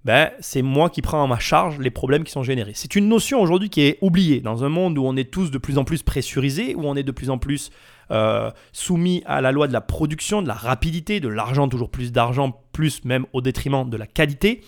[0.04, 2.72] ben, c'est moi qui prends en ma charge les problèmes qui sont générés.
[2.74, 5.58] C'est une notion aujourd'hui qui est oubliée dans un monde où on est tous de
[5.58, 7.70] plus en plus pressurisés, où on est de plus en plus
[8.10, 12.12] euh, soumis à la loi de la production, de la rapidité, de l'argent, toujours plus
[12.12, 14.62] d'argent, plus même au détriment de la qualité.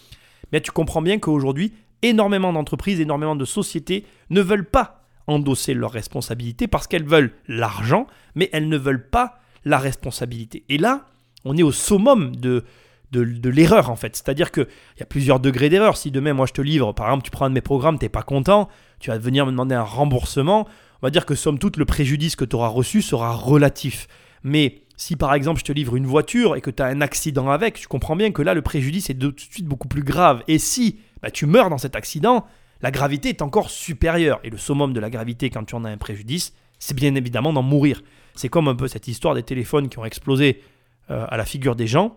[0.53, 1.73] Mais tu comprends bien qu'aujourd'hui,
[2.03, 8.07] énormément d'entreprises, énormément de sociétés ne veulent pas endosser leurs responsabilités parce qu'elles veulent l'argent,
[8.35, 10.65] mais elles ne veulent pas la responsabilité.
[10.69, 11.07] Et là,
[11.45, 12.65] on est au summum de,
[13.13, 14.15] de, de l'erreur en fait.
[14.15, 14.67] C'est-à-dire qu'il
[14.99, 15.97] y a plusieurs degrés d'erreur.
[15.97, 18.05] Si demain, moi, je te livre, par exemple, tu prends un de mes programmes, tu
[18.05, 18.69] n'es pas content,
[19.01, 20.67] tu vas venir me demander un remboursement,
[21.03, 24.09] on va dire que somme toute, le préjudice que tu auras reçu sera relatif.
[24.43, 27.51] Mais si par exemple je te livre une voiture et que tu as un accident
[27.51, 30.03] avec, tu comprends bien que là, le préjudice est de tout de suite beaucoup plus
[30.03, 30.43] grave.
[30.49, 32.47] Et si bah, tu meurs dans cet accident,
[32.81, 34.41] la gravité est encore supérieure.
[34.45, 37.53] Et le summum de la gravité quand tu en as un préjudice, c'est bien évidemment
[37.53, 38.03] d'en mourir.
[38.35, 40.63] C'est comme un peu cette histoire des téléphones qui ont explosé
[41.11, 42.15] euh, à la figure des gens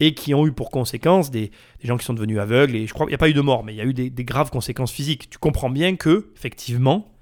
[0.00, 1.50] et qui ont eu pour conséquence des,
[1.82, 2.76] gens qui sont devenus aveugles.
[2.76, 3.94] Et je crois qu'il n'y a pas eu de mort, mais il y a eu
[3.94, 5.28] des, graves conséquences physiques.
[5.30, 7.12] Tu comprends bien que, effectivement,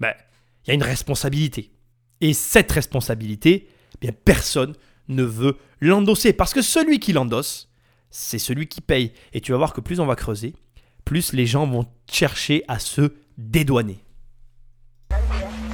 [0.00, 0.12] ben,
[0.66, 1.70] il y a une responsabilité.
[2.20, 4.74] Et cette responsabilité, eh bien, personne
[5.08, 6.32] ne veut l'endosser.
[6.32, 7.70] Parce que celui qui l'endosse,
[8.10, 9.12] c'est celui qui paye.
[9.32, 10.54] Et tu vas voir que plus on va creuser,
[11.04, 13.98] plus les gens vont chercher à se dédouaner.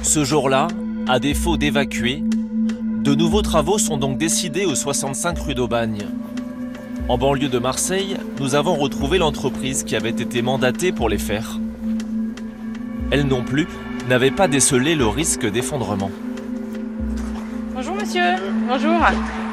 [0.03, 0.67] Ce jour-là,
[1.07, 6.05] à défaut d'évacuer, de nouveaux travaux sont donc décidés au 65 rue d'Aubagne.
[7.09, 11.59] En banlieue de Marseille, nous avons retrouvé l'entreprise qui avait été mandatée pour les faire.
[13.11, 13.67] Elle non plus
[14.07, 16.11] n'avait pas décelé le risque d'effondrement.
[17.73, 18.35] Bonjour monsieur.
[18.67, 18.99] Bonjour.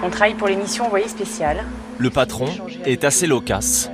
[0.02, 1.64] On travaille pour l'émission Envoyé spécial.
[1.98, 2.46] Le patron
[2.84, 3.90] est assez loquace.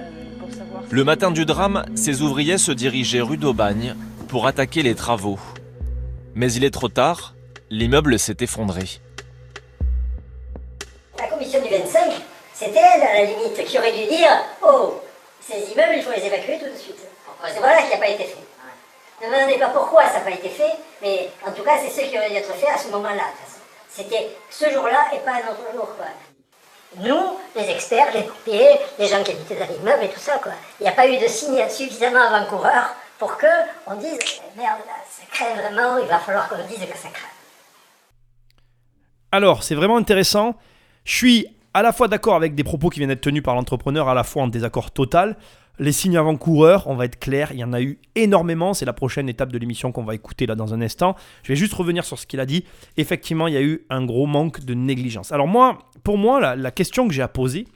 [0.91, 3.95] Le matin du drame, ses ouvriers se dirigeaient rue d'Aubagne
[4.29, 5.39] pour attaquer les travaux.
[6.35, 7.35] Mais il est trop tard,
[7.71, 9.01] l'immeuble s'est effondré.
[11.19, 12.13] La commission du 25,
[12.55, 14.31] c'était elle, à la limite, qui aurait dû dire
[14.63, 15.01] Oh,
[15.41, 16.97] ces immeubles, il faut les évacuer tout de suite.
[17.49, 18.46] C'est voilà qui n'a pas été fait.
[19.23, 21.89] Ne me demandez pas pourquoi ça n'a pas été fait, mais en tout cas, c'est
[21.89, 23.25] ce qui aurait dû être fait à ce moment-là.
[23.89, 25.89] C'était ce jour-là et pas un autre jour.
[25.97, 26.07] Quoi.
[26.99, 30.53] Nous, les experts, les pompiers, les gens qui habitaient dans l'immeuble et tout ça, quoi.
[30.81, 33.47] Il n'y a pas eu de signe suffisamment avant-coureur pour que
[33.87, 37.09] on dise Eh, merde, là, ça craint vraiment, il va falloir qu'on dise que ça
[37.09, 37.29] craint.
[39.33, 40.57] Alors, c'est vraiment intéressant.
[41.05, 44.09] Je suis à la fois d'accord avec des propos qui viennent d'être tenus par l'entrepreneur,
[44.09, 45.37] à la fois en désaccord total.
[45.79, 48.73] Les signes avant-coureurs, on va être clair, il y en a eu énormément.
[48.73, 51.17] C'est la prochaine étape de l'émission qu'on va écouter là dans un instant.
[51.43, 52.65] Je vais juste revenir sur ce qu'il a dit.
[52.97, 55.33] Effectivement, il y a eu un gros manque de négligence.
[55.33, 57.67] Alors moi, pour moi, la, question que j'ai à poser,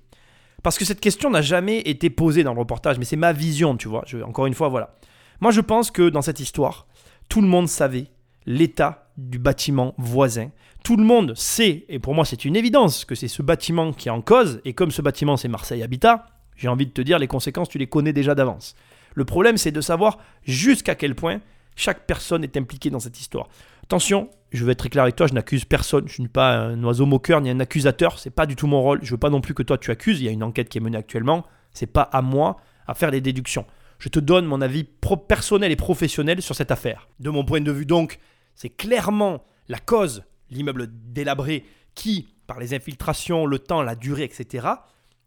[0.62, 3.76] parce que cette question n'a jamais été posée dans le reportage, mais c'est ma vision,
[3.76, 4.04] tu vois.
[4.24, 4.94] Encore une fois, voilà.
[5.40, 6.86] Moi, je pense que dans cette histoire,
[7.28, 8.06] tout le monde savait
[8.46, 10.50] l'état du bâtiment voisin.
[10.84, 14.08] Tout le monde sait, et pour moi c'est une évidence, que c'est ce bâtiment qui
[14.08, 16.26] est en cause, et comme ce bâtiment c'est Marseille Habitat,
[16.60, 18.74] j'ai envie de te dire, les conséquences, tu les connais déjà d'avance.
[19.14, 21.40] Le problème, c'est de savoir jusqu'à quel point
[21.74, 23.48] chaque personne est impliquée dans cette histoire.
[23.84, 26.52] Attention, je vais être très clair avec toi, je n'accuse personne, je ne suis pas
[26.52, 29.00] un oiseau moqueur ni un accusateur, c'est pas du tout mon rôle.
[29.02, 30.76] Je veux pas non plus que toi tu accuses, il y a une enquête qui
[30.76, 33.64] est menée actuellement, c'est pas à moi à faire des déductions.
[33.98, 34.84] Je te donne mon avis
[35.28, 37.08] personnel et professionnel sur cette affaire.
[37.20, 38.18] De mon point de vue donc,
[38.54, 44.66] c'est clairement la cause, l'immeuble délabré, qui par les infiltrations, le temps, la durée, etc.,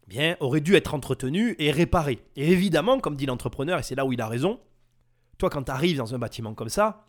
[0.06, 2.18] bien, aurait dû être entretenu et réparé.
[2.36, 4.60] Et évidemment, comme dit l'entrepreneur, et c'est là où il a raison,
[5.38, 7.04] toi, quand tu arrives dans un bâtiment comme ça,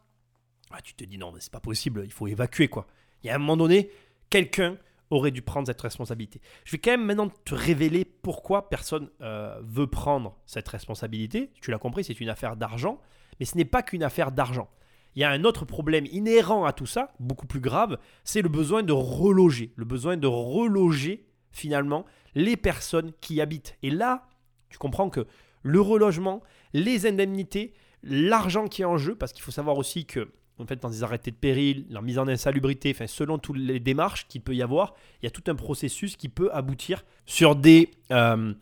[0.72, 2.88] ah, tu te dis non, mais c'est pas possible, il faut évacuer quoi.
[3.24, 3.90] Il y a un moment donné,
[4.30, 4.78] quelqu'un
[5.10, 6.42] aurait dû prendre cette responsabilité.
[6.64, 11.52] Je vais quand même maintenant te révéler pourquoi personne euh, veut prendre cette responsabilité.
[11.62, 13.00] Tu l'as compris, c'est une affaire d'argent,
[13.40, 14.70] mais ce n'est pas qu'une affaire d'argent.
[15.16, 18.50] Il y a un autre problème inhérent à tout ça, beaucoup plus grave, c'est le
[18.50, 22.06] besoin de reloger, le besoin de reloger finalement
[22.36, 23.78] les personnes qui y habitent.
[23.82, 24.28] Et là,
[24.70, 25.26] tu comprends que
[25.64, 27.74] le relogement, les indemnités,
[28.04, 31.04] l'argent qui est en jeu, parce qu'il faut savoir aussi que en fait, dans des
[31.04, 34.62] arrêtés de péril, la mise en insalubrité, enfin, selon toutes les démarches qu'il peut y
[34.62, 38.54] avoir, il y a tout un processus qui peut aboutir sur des, euh,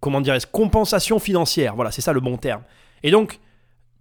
[0.00, 1.76] comment dirais compensations financières.
[1.76, 2.62] Voilà, c'est ça le bon terme.
[3.04, 3.38] Et donc,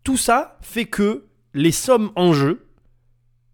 [0.03, 2.65] tout ça fait que les sommes en jeu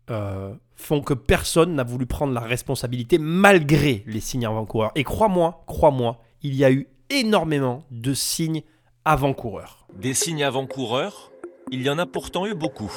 [0.09, 0.53] euh,
[0.83, 4.91] font que personne n'a voulu prendre la responsabilité malgré les signes avant-coureurs.
[4.95, 8.63] Et crois-moi, crois-moi, il y a eu énormément de signes
[9.05, 9.87] avant-coureurs.
[9.95, 11.31] Des signes avant-coureurs,
[11.71, 12.91] il y en a pourtant eu beaucoup.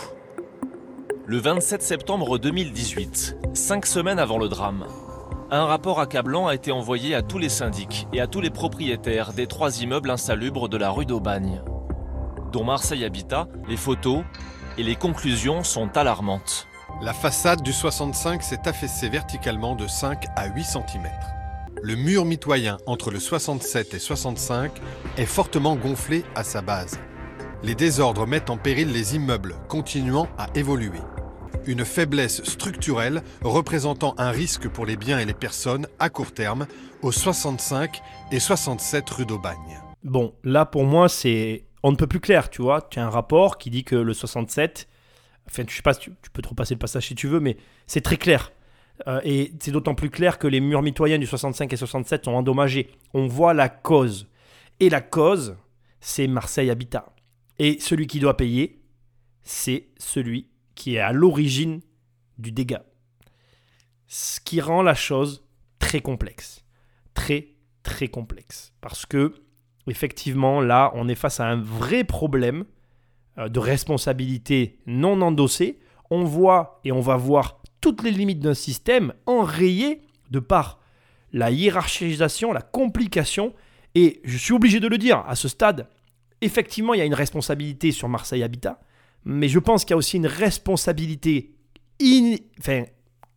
[1.26, 4.86] Le 27 septembre 2018, cinq semaines avant le drame,
[5.50, 9.32] un rapport accablant a été envoyé à tous les syndics et à tous les propriétaires
[9.32, 11.62] des trois immeubles insalubres de la rue d'Aubagne,
[12.52, 13.48] dont Marseille Habitat.
[13.68, 14.24] Les photos
[14.78, 16.66] et les conclusions sont alarmantes.
[17.02, 21.06] La façade du 65 s'est affaissée verticalement de 5 à 8 cm.
[21.82, 24.72] Le mur mitoyen entre le 67 et 65
[25.18, 26.98] est fortement gonflé à sa base.
[27.62, 31.00] Les désordres mettent en péril les immeubles, continuant à évoluer.
[31.66, 36.66] Une faiblesse structurelle représentant un risque pour les biens et les personnes à court terme
[37.02, 38.00] au 65
[38.32, 39.82] et 67 rue d'Aubagne.
[40.02, 42.80] Bon, là pour moi c'est on ne peut plus clair, tu vois.
[42.80, 44.88] Tu as un rapport qui dit que le 67,
[45.48, 45.82] enfin tu,
[46.32, 48.52] peux trop passer le passage si tu veux, mais c'est très clair.
[49.06, 52.32] Euh, et c'est d'autant plus clair que les murs mitoyens du 65 et 67 sont
[52.32, 52.90] endommagés.
[53.14, 54.28] On voit la cause.
[54.80, 55.56] Et la cause,
[56.00, 57.14] c'est Marseille Habitat.
[57.58, 58.80] Et celui qui doit payer,
[59.42, 61.80] c'est celui qui est à l'origine
[62.38, 62.84] du dégât.
[64.06, 65.44] Ce qui rend la chose
[65.78, 66.64] très complexe.
[67.14, 67.48] Très,
[67.82, 68.72] très complexe.
[68.80, 69.34] Parce que,
[69.88, 72.64] effectivement, là, on est face à un vrai problème
[73.36, 75.78] de responsabilité non endossée.
[76.10, 80.80] On voit et on va voir toutes les limites d'un système enrayées de par
[81.32, 83.54] la hiérarchisation, la complication.
[83.94, 85.88] Et je suis obligé de le dire, à ce stade,
[86.40, 88.80] effectivement, il y a une responsabilité sur Marseille Habitat,
[89.24, 91.54] mais je pense qu'il y a aussi une responsabilité
[92.58, 92.84] enfin,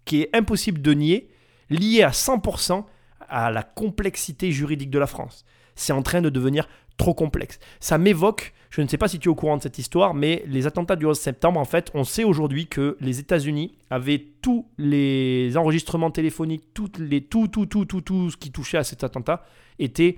[0.05, 1.29] qui est impossible de nier,
[1.69, 2.85] liée à 100%
[3.19, 5.45] à la complexité juridique de la France.
[5.75, 6.67] C'est en train de devenir
[6.99, 7.59] trop complexe.
[7.79, 10.43] Ça m'évoque, je ne sais pas si tu es au courant de cette histoire, mais
[10.45, 14.67] les attentats du 11 septembre, en fait, on sait aujourd'hui que les États-Unis avaient tous
[14.77, 19.03] les enregistrements téléphoniques, toutes les, tout, tout, tout, tout, tout ce qui touchait à cet
[19.03, 19.43] attentat
[19.79, 20.17] était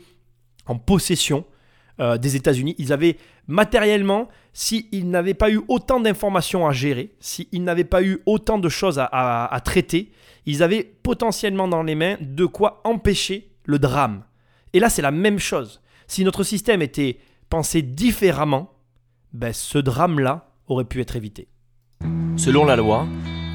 [0.65, 1.45] en possession
[1.99, 2.75] euh, des États-Unis.
[2.77, 3.17] Ils avaient
[3.47, 8.69] matériellement, s'ils n'avaient pas eu autant d'informations à gérer, s'ils n'avaient pas eu autant de
[8.69, 9.05] choses à,
[9.45, 10.11] à traiter,
[10.47, 14.23] ils avaient potentiellement dans les mains de quoi empêcher le drame.
[14.73, 15.82] Et là, c'est la même chose.
[16.12, 18.74] Si notre système était pensé différemment,
[19.32, 21.47] ben, ce drame-là aurait pu être évité.
[22.36, 23.07] Selon la loi,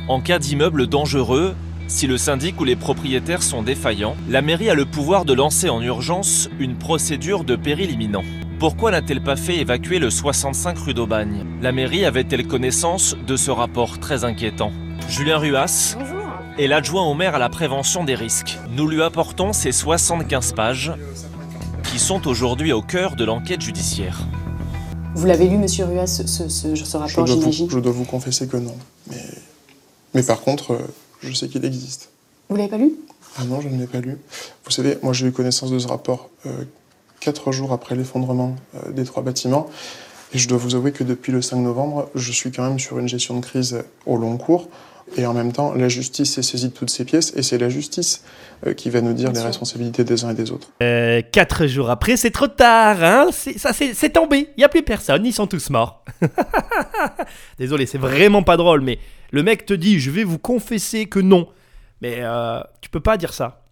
[0.09, 1.55] en cas d'immeuble dangereux,
[1.87, 5.69] si le syndic ou les propriétaires sont défaillants, la mairie a le pouvoir de lancer
[5.69, 8.25] en urgence une procédure de péril imminent.
[8.59, 11.45] Pourquoi n'a-t-elle pas fait évacuer le 65 rue d'Aubagne?
[11.61, 14.73] La mairie avait-elle connaissance de ce rapport très inquiétant?
[15.11, 15.99] Julien Ruas
[16.59, 18.59] est l'adjoint au maire à la prévention des risques.
[18.71, 20.95] Nous lui apportons ces 75 pages
[21.97, 24.19] qui sont aujourd'hui au cœur de l'enquête judiciaire.
[25.15, 28.77] Vous l'avez lu, monsieur Ruas, ce, ce, rapport, j'imagine Je dois vous confesser que non.
[29.09, 29.25] Mais,
[30.13, 30.79] mais par contre, euh,
[31.23, 32.11] je sais qu'il existe.
[32.51, 32.93] Vous l'avez pas lu
[33.39, 34.19] Ah non, je ne l'ai pas lu.
[34.67, 36.65] Vous savez, moi j'ai eu connaissance de ce rapport euh,
[37.21, 39.67] quatre jours après l'effondrement euh, des trois bâtiments.
[40.35, 42.99] Et je dois vous avouer que depuis le 5 novembre, je suis quand même sur
[42.99, 44.69] une gestion de crise au long cours.
[45.17, 47.69] Et en même temps, la justice est saisie de toutes ces pièces et c'est la
[47.69, 48.25] justice
[48.67, 50.69] euh, qui va nous dire les responsabilités des uns et des autres.
[51.31, 54.49] quatre jours après, c'est trop tard, hein Ça, c'est tombé.
[54.57, 56.05] Il n'y a plus personne, ils sont tous morts.
[57.59, 58.99] Désolé, c'est vraiment pas drôle, mais
[59.31, 61.49] le mec te dit, je vais vous confesser que non.
[62.01, 63.63] Mais euh, tu peux pas dire ça.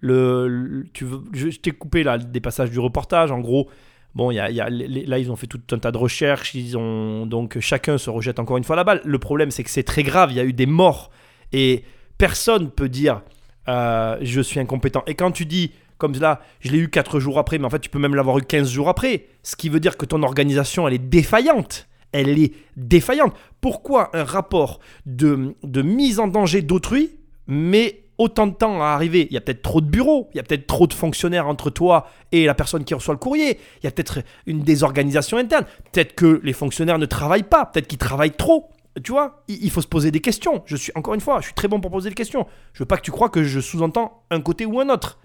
[0.00, 3.30] Le, tu je, t'ai coupé là des passages du reportage.
[3.30, 3.68] En gros,
[4.14, 6.54] bon, y y a, là ils ont fait tout un tas de recherches.
[6.54, 9.00] Ils ont donc chacun se rejette encore une fois la balle.
[9.04, 10.30] Le problème, c'est que c'est très grave.
[10.32, 11.10] Il y a eu des morts
[11.52, 11.84] et
[12.18, 13.22] personne peut dire
[13.68, 15.02] euh, je suis incompétent.
[15.06, 17.78] Et quand tu dis comme cela, je l'ai eu 4 jours après, mais en fait
[17.78, 19.26] tu peux même l'avoir eu 15 jours après.
[19.44, 23.34] Ce qui veut dire que ton organisation elle est défaillante elle est défaillante.
[23.60, 27.10] Pourquoi un rapport de, mise en danger d'autrui,
[27.46, 30.40] mais autant de temps à arriver Il y a peut-être trop de bureaux, il y
[30.40, 33.84] a peut-être trop de fonctionnaires entre toi et la personne qui reçoit le courrier, il
[33.84, 37.98] y a peut-être une désorganisation interne, peut-être que les fonctionnaires ne travaillent pas, peut-être qu'ils
[37.98, 38.70] travaillent trop.
[39.02, 40.62] Tu vois, il faut se poser des questions.
[40.66, 42.46] Je suis encore une fois, je suis très bon pour poser des questions.
[42.74, 45.18] Je veux pas que tu crois que je sous-entends un côté ou un autre.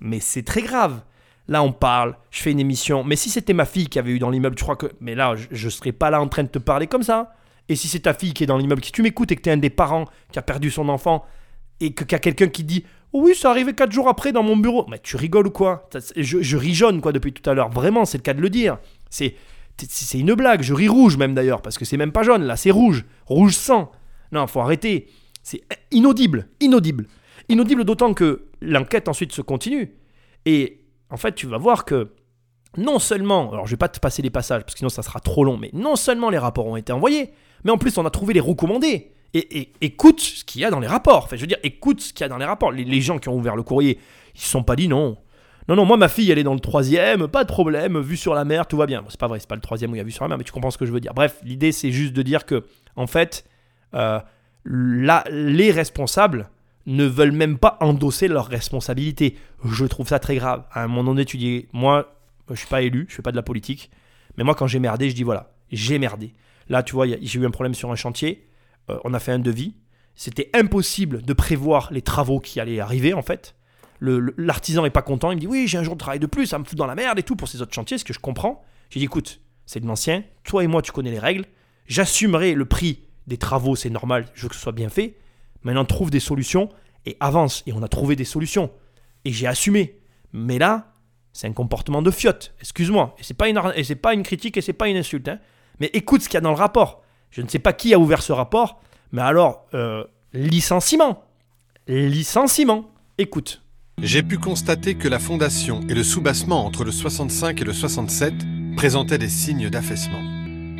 [0.00, 1.02] Mais c'est très grave.
[1.46, 3.04] Là, on parle, je fais une émission.
[3.04, 4.86] Mais si c'était ma fille qui avait eu dans l'immeuble, tu crois que.
[5.00, 7.34] Mais là, je ne serais pas là en train de te parler comme ça.
[7.68, 9.48] Et si c'est ta fille qui est dans l'immeuble, si tu m'écoutes et que tu
[9.48, 11.24] es un des parents qui a perdu son enfant,
[11.80, 14.56] et qu'il y a quelqu'un qui dit Oui, ça arrivé 4 jours après dans mon
[14.56, 14.86] bureau.
[14.88, 15.88] Mais tu rigoles ou quoi?
[16.16, 17.70] Je, je rigeonne quoi depuis tout à l'heure.
[17.70, 18.78] Vraiment, c'est le cas de le dire.
[19.08, 19.34] C'est.
[19.88, 22.58] C'est une blague, je ris rouge même d'ailleurs, parce que c'est même pas jaune, là
[22.58, 23.90] c'est rouge, rouge sang.
[24.30, 25.08] Non, faut arrêter.
[25.42, 27.06] C'est inaudible, inaudible.
[27.48, 29.94] Inaudible d'autant que l'enquête ensuite se continue.
[30.44, 32.12] Et en fait, tu vas voir que
[32.76, 35.18] non seulement, alors je vais pas te passer les passages parce que sinon ça sera
[35.20, 37.32] trop long, mais non seulement les rapports ont été envoyés,
[37.64, 39.12] mais en plus on a trouvé les recommandés.
[39.34, 41.24] Et, écoute ce qu'il y a dans les rapports.
[41.24, 42.72] Enfin, je veux dire, écoute ce qu'il y a dans les rapports.
[42.72, 43.98] Les, gens qui ont ouvert le courrier,
[44.34, 45.16] ils se sont pas dit non.
[45.68, 48.34] Non, non, moi ma fille elle est dans le troisième, pas de problème, vue sur
[48.34, 49.04] la mer, tout va bien.
[49.08, 50.38] C'est pas vrai, c'est pas le troisième où il y a vue sur la mer,
[50.38, 51.14] mais tu comprends ce que je veux dire.
[51.14, 52.64] Bref, l'idée c'est juste de dire que,
[52.96, 53.44] en fait,
[53.94, 54.18] euh,
[54.64, 56.48] les responsables
[56.86, 59.36] ne veulent même pas endosser leurs responsabilités.
[59.64, 60.64] Je trouve ça très grave.
[60.72, 62.12] À un moment donné, moi,
[62.50, 63.90] je suis pas élu, je fais pas de la politique,
[64.36, 66.32] mais moi quand j'ai merdé, je dis voilà, j'ai merdé.
[66.68, 68.46] Là, tu vois, j'ai eu un problème sur un chantier,
[68.90, 69.74] euh, on a fait un devis,
[70.14, 73.54] c'était impossible de prévoir les travaux qui allaient arriver en fait.
[74.00, 76.46] L'artisan est pas content, il me dit oui, j'ai un jour de travail de plus,
[76.46, 78.18] ça me fout dans la merde et tout pour ces autres chantiers, ce que je
[78.18, 78.64] comprends.
[78.88, 81.44] J'ai dit écoute, c'est de l'ancien, toi et moi tu connais les règles,
[81.86, 85.16] j'assumerai le prix des travaux, c'est normal, je veux que ce soit bien fait.
[85.62, 86.70] Maintenant trouve des solutions
[87.06, 87.62] et avance.
[87.66, 88.70] Et on a trouvé des solutions.
[89.24, 90.00] Et j'ai assumé.
[90.32, 90.94] Mais là,
[91.32, 93.14] c'est un comportement de fiotte, excuse-moi.
[93.18, 93.60] Et c'est pas une,
[94.00, 95.28] pas une critique et c'est pas une insulte.
[95.28, 95.38] hein.
[95.78, 96.99] Mais écoute ce qu'il y a dans le rapport.
[97.30, 98.80] Je ne sais pas qui a ouvert ce rapport,
[99.12, 101.24] mais alors, euh, licenciement.
[101.86, 102.90] Licenciement.
[103.18, 103.62] Écoute.
[104.02, 108.34] J'ai pu constater que la fondation et le soubassement entre le 65 et le 67
[108.76, 110.22] présentaient des signes d'affaissement.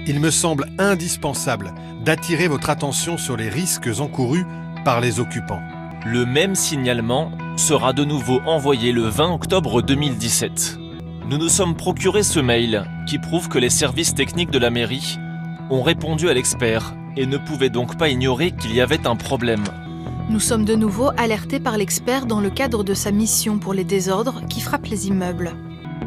[0.07, 1.74] Il me semble indispensable
[2.05, 4.46] d'attirer votre attention sur les risques encourus
[4.84, 5.62] par les occupants.
[6.07, 10.78] Le même signalement sera de nouveau envoyé le 20 octobre 2017.
[11.28, 15.18] Nous nous sommes procuré ce mail qui prouve que les services techniques de la mairie
[15.71, 19.64] ont répondu à l'expert et ne pouvaient donc pas ignorer qu'il y avait un problème.
[20.29, 23.85] Nous sommes de nouveau alertés par l'expert dans le cadre de sa mission pour les
[23.85, 25.53] désordres qui frappent les immeubles.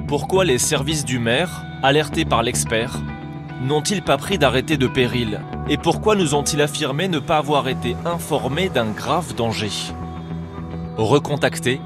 [0.07, 2.99] Pourquoi les services du maire, alertés par l'expert,
[3.61, 7.95] n'ont-ils pas pris d'arrêté de péril Et pourquoi nous ont-ils affirmé ne pas avoir été
[8.05, 9.71] informés d'un grave danger?
[10.97, 11.81] Recontactés,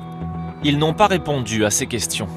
[0.63, 2.28] ils n'ont pas répondu à ces questions.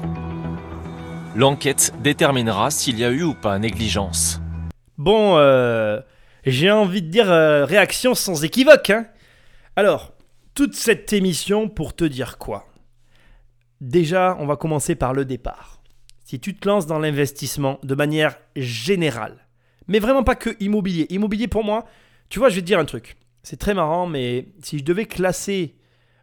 [1.35, 4.40] L'enquête déterminera s'il y a eu ou pas négligence.
[5.01, 5.99] Bon, euh,
[6.45, 8.91] j'ai envie de dire euh, réaction sans équivoque.
[8.91, 9.07] hein.
[9.75, 10.13] Alors,
[10.53, 12.67] toute cette émission pour te dire quoi?
[13.79, 15.81] Déjà, on va commencer par le départ.
[16.23, 19.47] Si tu te lances dans l'investissement de manière générale,
[19.87, 21.07] mais vraiment pas que immobilier.
[21.09, 21.85] Immobilier pour moi,
[22.29, 23.17] tu vois, je vais te dire un truc.
[23.41, 25.77] C'est très marrant, mais si je devais classer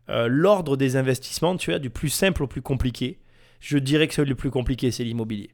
[0.09, 3.19] euh, l'ordre des investissements, tu vois, du plus simple au plus compliqué,
[3.59, 5.51] je dirais que le plus compliqué, c'est l'immobilier.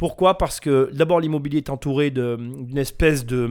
[0.00, 0.38] Pourquoi?
[0.38, 3.50] Parce que d'abord l'immobilier est entouré d'une espèce de,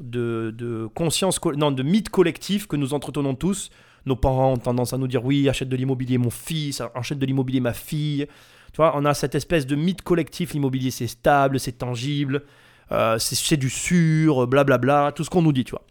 [0.00, 3.70] de, de conscience, co- non, de mythe collectif que nous entretenons tous.
[4.04, 7.26] Nos parents ont tendance à nous dire oui, achète de l'immobilier mon fils, achète de
[7.26, 8.26] l'immobilier ma fille.
[8.72, 12.42] Tu vois, on a cette espèce de mythe collectif, l'immobilier c'est stable, c'est tangible,
[12.90, 15.82] euh, c'est du sûr, blablabla, tout ce qu'on nous dit, tu vois.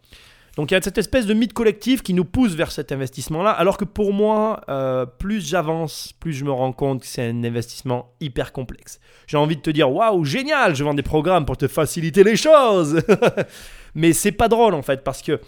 [0.56, 3.50] Donc il y a cette espèce de mythe collectif qui nous pousse vers cet investissement-là,
[3.50, 7.42] alors que pour moi, euh, plus j'avance, plus je me rends compte que c'est un
[7.42, 9.00] investissement hyper complexe.
[9.26, 12.36] J'ai envie de te dire, waouh, génial, je vends des programmes pour te faciliter les
[12.36, 13.02] choses.
[13.96, 15.40] Mais c'est pas drôle en fait, parce que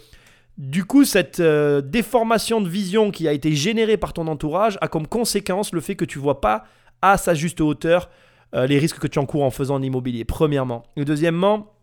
[0.57, 4.87] du coup, cette euh, déformation de vision qui a été générée par ton entourage a
[4.87, 6.65] comme conséquence le fait que tu vois pas
[7.01, 8.09] à sa juste hauteur
[8.55, 10.83] euh, les risques que tu encours en faisant de l'immobilier, premièrement.
[10.95, 11.73] Et deuxièmement,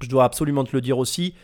[0.00, 1.34] je dois absolument te le dire aussi,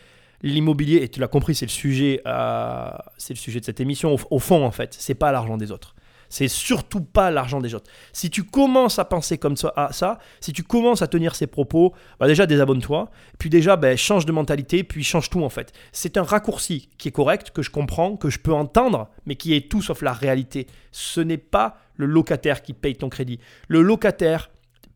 [0.43, 4.15] l'immobilier, et tu l'as compris, c'est le sujet, euh, c'est le sujet de cette émission.
[4.29, 5.95] Au, fond, en fait, c'est pas l'argent des autres.
[6.29, 7.89] C'est surtout pas l'argent des autres.
[8.11, 12.27] Si tu commences à penser comme ça, si tu commences à tenir ces propos, bah
[12.27, 15.71] déjà désabonne-toi, puis déjà ben, change de mentalité, puis change tout en fait.
[15.91, 19.53] C'est un raccourci qui est correct, que je comprends, que je peux entendre, mais qui
[19.53, 20.65] est tout sauf la réalité.
[20.91, 23.39] Ce n'est pas le locataire qui paye ton crédit.
[23.67, 24.49] Le locataire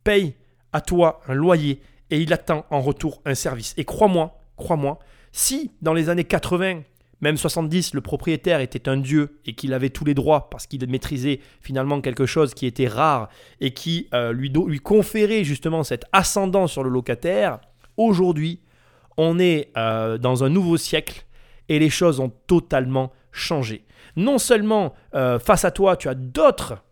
[0.03, 0.33] paye
[0.73, 3.75] à toi un loyer et il attend en retour un service.
[3.77, 4.97] Et crois-moi, crois-moi,
[5.31, 6.81] si dans les années 80,
[7.21, 10.87] même 70, le propriétaire était un dieu et qu'il avait tous les droits parce qu'il
[10.87, 16.67] maîtrisait finalement quelque chose qui était rare et qui euh, lui, conférait justement cet ascendant
[16.67, 17.59] sur le locataire,
[17.97, 18.61] aujourd'hui,
[19.17, 21.25] on est euh, dans un nouveau siècle
[21.69, 23.83] et les choses ont totalement changer.
[24.15, 26.83] Non seulement euh, face à toi, tu as d'autres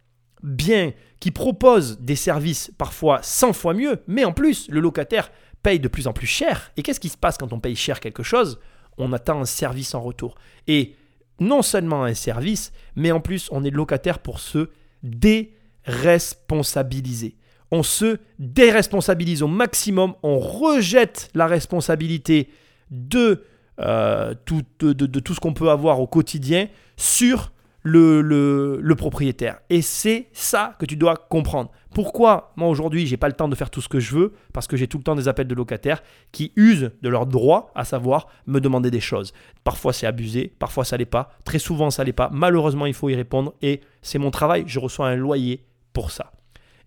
[0.41, 5.31] biens qui proposent des services parfois 100 fois mieux, mais en plus, le locataire
[5.65, 6.71] paye de plus en plus cher.
[6.77, 8.59] Et qu'est-ce qui se passe quand on paye cher quelque chose?
[8.99, 10.35] On attend un service en retour.
[10.67, 10.93] Et
[11.39, 14.69] non seulement un service, mais en plus, on est locataire pour se
[15.01, 17.35] déresponsabiliser.
[17.71, 22.47] On se déresponsabilise au maximum, on rejette la responsabilité
[22.91, 23.43] de,
[23.79, 24.35] euh,
[24.81, 27.51] de tout ce qu'on peut avoir au quotidien sur
[27.85, 29.59] le, le, propriétaire.
[29.69, 31.71] Et c'est ça que tu dois comprendre.
[31.93, 34.33] Pourquoi moi aujourd'hui j'ai pas le temps de faire tout ce que je veux?
[34.53, 37.71] Parce que j'ai tout le temps des appels de locataires qui usent de leur droit,
[37.75, 39.33] à savoir me demander des choses.
[39.63, 42.29] Parfois c'est abusé, parfois ça l'est pas, très souvent ça l'est pas.
[42.33, 45.63] Malheureusement il faut y répondre et c'est mon travail, je reçois un loyer
[45.93, 46.31] pour ça.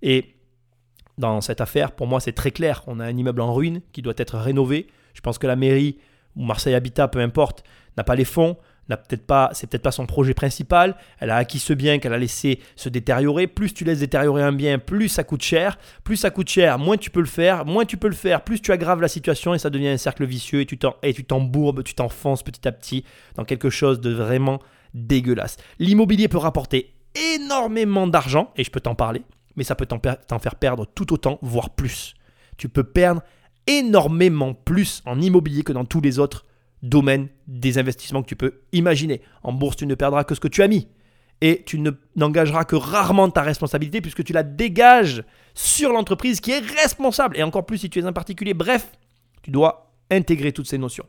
[0.03, 0.35] Et
[1.17, 4.03] dans cette affaire, pour moi c'est très clair, on a un immeuble en ruine qui
[4.03, 4.89] doit être rénové.
[5.15, 5.99] Je pense que la mairie
[6.35, 7.63] ou Marseille Habitat, peu importe,
[7.97, 8.57] n'a pas les fonds,
[8.97, 10.97] peut-être pas, c'est peut-être pas son projet principal.
[11.19, 13.47] Elle a acquis ce bien qu'elle a laissé se détériorer.
[13.47, 15.79] Plus tu laisses détériorer un bien, plus ça coûte cher.
[16.05, 17.67] Plus ça coûte cher, moins tu peux le faire.
[17.67, 20.25] Moins tu peux le faire, plus tu aggraves la situation et ça devient un cercle
[20.25, 20.67] vicieux et
[21.15, 23.05] tu t'embourbes, tu t'enfonces petit à petit
[23.37, 24.61] dans quelque chose de vraiment
[24.95, 25.59] dégueulasse.
[25.79, 26.95] L'immobilier peut rapporter
[27.35, 29.23] énormément d'argent et je peux t'en parler,
[29.57, 32.15] mais ça peut t'en faire perdre tout autant, voire plus.
[32.57, 33.23] Tu peux perdre
[33.67, 36.47] énormément plus en immobilier que dans tous les autres
[36.83, 39.21] domaine des investissements que tu peux imaginer.
[39.43, 40.89] En bourse, tu ne perdras que ce que tu as mis.
[41.41, 41.81] Et tu
[42.17, 45.23] n'engageras que rarement ta responsabilité puisque tu la dégages
[45.55, 47.37] sur l'entreprise qui est responsable.
[47.37, 48.55] Et encore plus si tu es un particulier.
[48.55, 48.91] Bref,
[49.43, 51.05] tu dois intégrer toutes ces notions.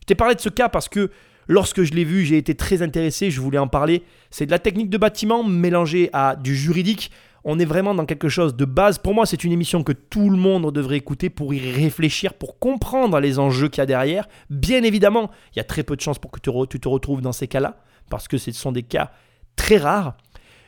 [0.00, 1.10] Je t'ai parlé de ce cas parce que
[1.46, 4.02] lorsque je l'ai vu, j'ai été très intéressé, je voulais en parler.
[4.30, 7.12] C'est de la technique de bâtiment mélangée à du juridique
[7.50, 8.98] on est vraiment dans quelque chose de base.
[8.98, 12.58] Pour moi, c'est une émission que tout le monde devrait écouter pour y réfléchir, pour
[12.58, 14.28] comprendre les enjeux qu'il y a derrière.
[14.50, 17.32] Bien évidemment, il y a très peu de chances pour que tu te retrouves dans
[17.32, 17.78] ces cas-là,
[18.10, 19.12] parce que ce sont des cas
[19.56, 20.18] très rares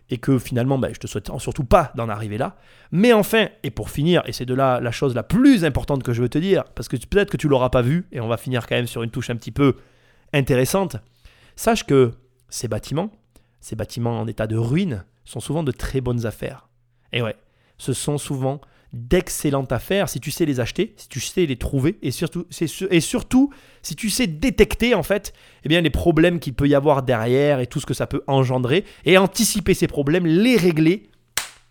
[0.09, 2.57] et que finalement, ben, je te souhaite surtout pas d'en arriver là.
[2.93, 6.15] Mais enfin, et pour finir, et c'est de là la chose la plus importante que
[6.15, 8.39] je veux te dire, parce que peut-être que tu l'auras pas vu, et on va
[8.39, 9.77] finir quand même sur une touche un petit peu
[10.33, 10.97] intéressante,
[11.57, 12.13] sache que
[12.49, 13.11] ces bâtiments,
[13.61, 16.70] ces bâtiments en état de ruine, sont souvent de très bonnes affaires.
[17.13, 17.37] Et ouais,
[17.79, 18.61] ce sont souvent
[18.93, 22.47] d'excellentes affaires si tu sais les acheter, si tu sais les trouver et surtout,
[22.91, 23.51] et surtout
[23.83, 25.33] si tu sais détecter en fait
[25.65, 28.23] eh bien, les problèmes qu'il peut y avoir derrière et tout ce que ça peut
[28.27, 31.05] engendrer et anticiper ces problèmes, les régler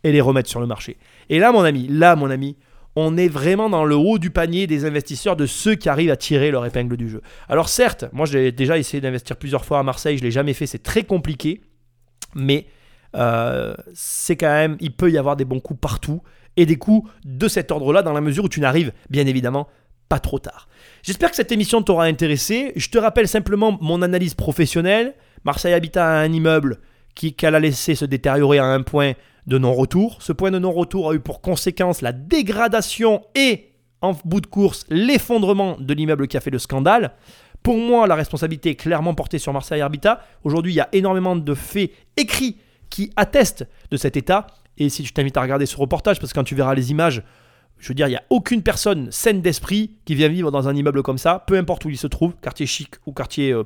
[0.03, 0.97] et les remettre sur le marché.
[1.29, 2.55] Et là mon ami, là mon ami,
[2.95, 6.17] on est vraiment dans le haut du panier des investisseurs, de ceux qui arrivent à
[6.17, 7.21] tirer leur épingle du jeu.
[7.49, 10.53] Alors certes, moi j'ai déjà essayé d'investir plusieurs fois à Marseille, je ne l'ai jamais
[10.53, 11.61] fait, c'est très compliqué,
[12.33, 12.65] mais
[13.16, 16.22] euh, c'est quand même, il peut y avoir des bons coups partout
[16.57, 19.68] et des coups de cet ordre-là dans la mesure où tu n'arrives bien évidemment
[20.10, 20.68] pas trop tard.
[21.03, 22.74] J'espère que cette émission t'aura intéressé.
[22.76, 25.14] Je te rappelle simplement mon analyse professionnelle.
[25.45, 26.80] Marseille Habitat a un immeuble
[27.16, 29.14] qui qu'elle a laissé se détériorer à un point
[29.45, 30.18] de non-retour.
[30.22, 33.70] Ce point de non-retour a eu pour conséquence la dégradation et,
[34.01, 37.14] en bout de course, l'effondrement de l'immeuble qui a fait le scandale.
[37.62, 40.22] Pour moi, la responsabilité est clairement portée sur Marseille Habitat.
[40.43, 42.57] Aujourd'hui, il y a énormément de faits écrits
[42.89, 44.47] qui atteste de cet état.
[44.77, 47.23] Et si je t'invite à regarder ce reportage, parce que quand tu verras les images,
[47.79, 50.75] je veux dire, il n'y a aucune personne saine d'esprit qui vient vivre dans un
[50.75, 53.63] immeuble comme ça, peu importe où il se trouve, quartier chic ou quartier euh,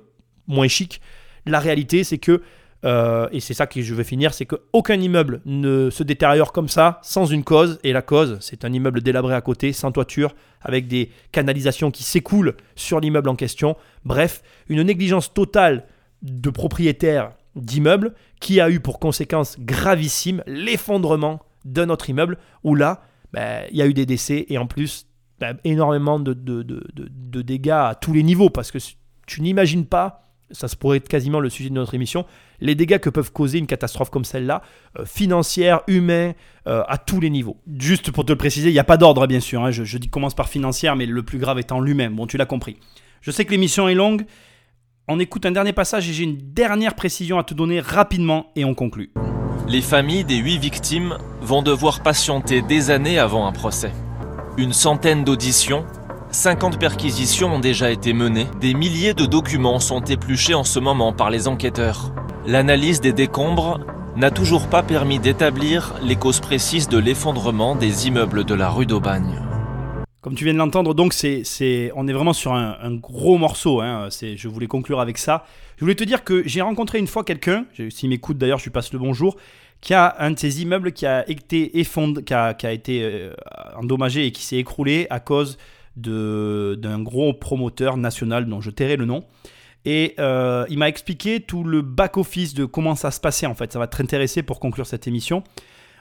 [0.47, 1.01] moins chic.
[1.45, 2.41] La réalité, c'est que,
[2.85, 6.67] euh, et c'est ça que je veux finir, c'est qu'aucun immeuble ne se détériore comme
[6.67, 7.79] ça, sans une cause.
[7.83, 12.03] Et la cause, c'est un immeuble délabré à côté, sans toiture, avec des canalisations qui
[12.03, 13.75] s'écoulent sur l'immeuble en question.
[14.05, 15.85] Bref, une négligence totale
[16.21, 23.03] de propriétaires d'immeuble qui a eu pour conséquence gravissime l'effondrement de notre immeuble où là,
[23.31, 25.07] ben, il y a eu des décès et en plus
[25.39, 28.77] ben, énormément de, de, dégâts à tous les niveaux parce que
[29.25, 32.25] tu n'imagines pas, ça se pourrait être quasiment le sujet de notre émission,
[32.59, 34.61] les dégâts que peuvent causer une catastrophe comme celle-là,
[34.99, 36.35] euh, financière, humaine,
[36.67, 37.57] euh, à tous les niveaux.
[37.79, 39.71] Juste pour te le préciser, il n'y a pas d'ordre bien sûr, hein.
[39.71, 42.45] je, je dis commence par financière mais le plus grave étant l'humain, bon tu l'as
[42.45, 42.77] compris.
[43.21, 44.25] Je sais que l'émission est longue,
[45.07, 48.63] on écoute un dernier passage et j'ai une dernière précision à te donner rapidement et
[48.63, 49.11] on conclut.
[49.67, 53.91] Les familles des huit victimes vont devoir patienter des années avant un procès.
[54.57, 55.85] Une centaine d'auditions,
[56.31, 61.13] 50 perquisitions ont déjà été menées, des milliers de documents sont épluchés en ce moment
[61.13, 62.13] par les enquêteurs.
[62.45, 63.79] L'analyse des décombres
[64.15, 68.85] n'a toujours pas permis d'établir les causes précises de l'effondrement des immeubles de la rue
[68.85, 69.41] d'Aubagne.
[70.23, 73.81] Comme tu viens de l'entendre, donc c'est, c'est, on est vraiment sur un, gros morceau.
[73.81, 75.45] Hein, je voulais conclure avec ça.
[75.75, 78.71] Je voulais te dire que j'ai rencontré une fois quelqu'un, s'il m'écoute d'ailleurs, je lui
[78.71, 79.35] passe le bonjour,
[79.81, 83.33] qui a un de ses immeubles qui a été effondré, qui a, été euh,
[83.75, 85.57] endommagé et qui s'est écroulé à cause
[85.97, 89.25] de, d'un gros promoteur national dont je tairai le nom.
[89.83, 93.73] Et euh, il m'a expliqué tout le back-office de comment ça se passait en fait.
[93.73, 95.43] Ça va t'intéresser pour conclure cette émission.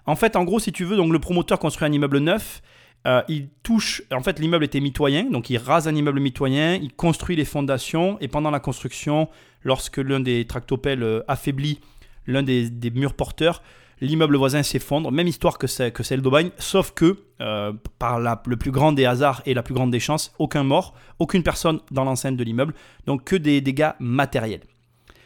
[0.07, 2.63] En fait, en gros, si tu veux, donc le promoteur construit un immeuble neuf.
[3.07, 6.93] Euh, il touche, en fait, l'immeuble était mitoyen, donc il rase un immeuble mitoyen, il
[6.93, 9.29] construit les fondations, et pendant la construction,
[9.65, 11.81] lorsque l'un des tractopelles euh, affaiblit
[12.27, 13.63] l'un des, murs porteurs,
[14.01, 18.93] l'immeuble voisin s'effondre, même histoire que, celle d'Aubagne, sauf que, euh, par le plus grand
[18.93, 22.45] des hasards et la plus grande des chances, aucun mort, aucune personne dans l'enceinte de
[22.45, 22.75] l'immeuble,
[23.07, 24.63] donc que des dégâts matériels.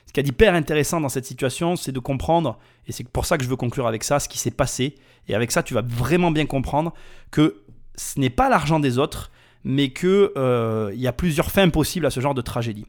[0.07, 3.37] Ce qui est hyper intéressant dans cette situation, c'est de comprendre, et c'est pour ça
[3.37, 4.95] que je veux conclure avec ça, ce qui s'est passé,
[5.29, 6.95] et avec ça, tu vas vraiment bien comprendre
[7.31, 7.63] que
[7.97, 9.31] ce n'est pas l'argent des autres,
[9.65, 12.87] mais qu'il euh, y a plusieurs fins possibles à ce genre de tragédie.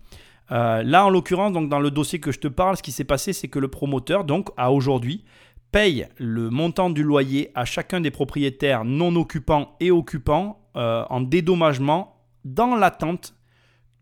[0.52, 3.04] Euh, là, en l'occurrence, donc dans le dossier que je te parle, ce qui s'est
[3.04, 5.24] passé, c'est que le promoteur, donc à aujourd'hui,
[5.72, 11.22] paye le montant du loyer à chacun des propriétaires non occupants et occupants euh, en
[11.22, 13.34] dédommagement dans l'attente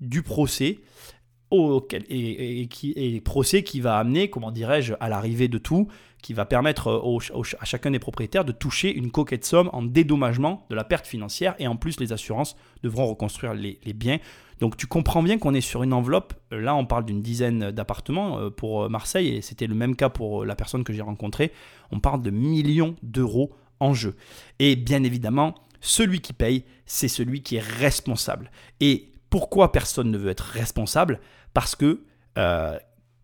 [0.01, 0.79] du procès
[2.09, 5.87] et, qui, procès qui va amener, comment dirais-je, à l'arrivée de tout,
[6.25, 7.03] qui va permettre
[7.59, 11.53] à chacun des propriétaires de toucher une coquette somme en dédommagement de la perte financière
[11.59, 14.17] et en plus les assurances devront reconstruire les, biens.
[14.59, 18.39] Donc tu comprends bien qu'on est sur une enveloppe, là on parle d'une dizaine d'appartements
[18.39, 21.03] euh, pour euh, Marseille et c'était le même cas pour euh, la personne que j'ai
[21.03, 21.51] rencontrée,
[21.91, 24.15] on parle de millions d'euros en jeu.
[24.57, 28.49] Et bien évidemment, celui qui paye, c'est celui qui est responsable.
[28.79, 31.19] Et pourquoi personne ne veut être responsable?
[31.55, 32.01] Parce que
[32.37, 32.77] euh,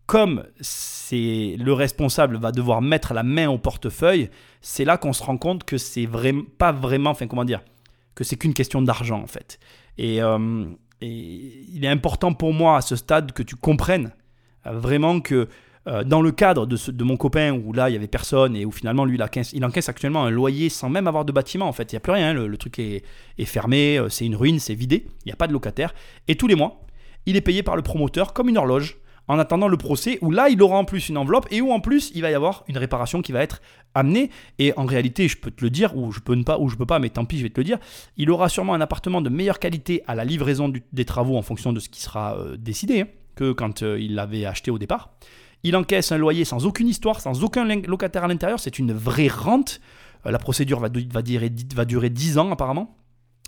[0.06, 4.30] comme c'est le responsable va devoir mettre la main au portefeuille,
[4.60, 7.62] c'est là qu'on se rend compte que c'est vraiment pas vraiment, enfin comment dire,
[8.16, 9.60] que c'est qu'une question d'argent en fait.
[10.00, 10.66] Euh,
[11.00, 14.12] et, il est important pour moi à ce stade que tu comprennes
[14.66, 15.48] euh, vraiment que
[15.88, 18.64] euh, dans le cadre de, de, mon copain où là il y avait personne et
[18.64, 19.18] où finalement lui
[19.52, 22.00] il, encaisse, actuellement un loyer sans même avoir de bâtiment en fait, il n'y a
[22.00, 23.02] plus rien, le, truc est,
[23.44, 25.92] fermé, euh, c'est une ruine, c'est vidé, il n'y a pas de locataire.
[26.28, 26.82] Et tous les mois,
[27.26, 28.98] il est payé par le promoteur comme une horloge
[29.28, 31.80] en attendant le procès où là il aura en plus une enveloppe et où en
[31.80, 33.62] plus il va y avoir une réparation qui va être
[33.94, 36.68] amenée et en réalité je peux te le dire ou je peux ne pas ou
[36.68, 37.78] je peux pas mais tant pis je vais te le dire
[38.16, 41.72] il aura sûrement un appartement de meilleure qualité à la livraison des travaux en fonction
[41.72, 43.06] de ce qui sera euh, décidé hein,
[43.36, 45.14] que quand il l'avait acheté au départ
[45.64, 48.58] il encaisse un loyer sans aucune histoire, sans aucun locataire à l'intérieur.
[48.58, 49.80] C'est une vraie rente.
[50.26, 52.96] Euh, la procédure va, va, durer, va durer 10 ans apparemment.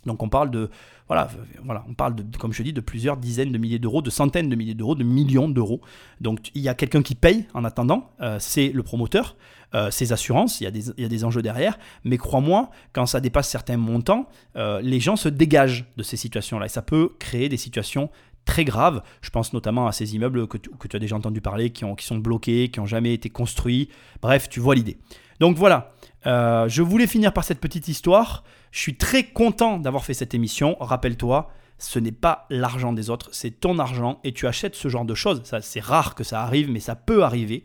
[0.06, 0.70] Donc on parle de
[1.06, 1.28] voilà,
[1.62, 4.48] voilà, on parle de, comme je dis, de plusieurs dizaines de milliers d'euros, de centaines
[4.48, 5.80] de milliers d'euros, de millions d'euros.
[6.20, 9.36] Donc il y a quelqu'un qui paye en attendant, euh, c'est le promoteur,
[9.74, 11.78] euh, ses assurances, il y, a des, il y, a des, enjeux derrière.
[12.04, 16.70] Mais crois-moi, quand ça dépasse certains montants, les gens se dégagent de ces situations-là et
[16.70, 18.10] ça peut créer des situations
[18.44, 19.02] très grave.
[19.20, 22.06] Je pense notamment à ces immeubles que tu, as déjà entendu parler, qui, ont, qui
[22.06, 23.88] sont bloqués, qui n'ont jamais été construits.
[24.22, 24.98] Bref, tu vois l'idée.
[25.40, 25.92] Donc voilà,
[26.26, 28.44] euh, je voulais finir par cette petite histoire.
[28.74, 30.76] Je suis très content d'avoir fait cette émission.
[30.80, 31.48] Rappelle-toi,
[31.78, 35.14] ce n'est pas l'argent des autres, c'est ton argent et tu achètes ce genre de
[35.14, 35.42] choses.
[35.44, 37.64] Ça, c'est rare que ça arrive, mais ça peut arriver.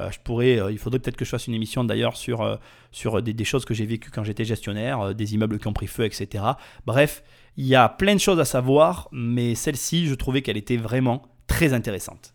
[0.00, 2.58] Euh, je pourrais, euh, il faudrait peut-être que je fasse une émission d'ailleurs sur,
[2.90, 5.88] sur des, des, choses que j'ai vécues quand j'étais gestionnaire, des immeubles qui ont pris
[5.88, 6.42] feu, etc.
[6.86, 7.22] Bref,
[7.58, 11.20] il y a plein de choses à savoir, mais celle-ci, je trouvais qu'elle était vraiment
[11.46, 12.32] très intéressante.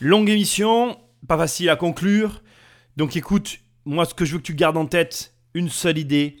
[0.00, 0.98] Longue émission,
[1.28, 2.42] pas facile à conclure.
[2.96, 6.38] Donc écoute, moi ce que je veux que tu gardes en tête, une seule idée,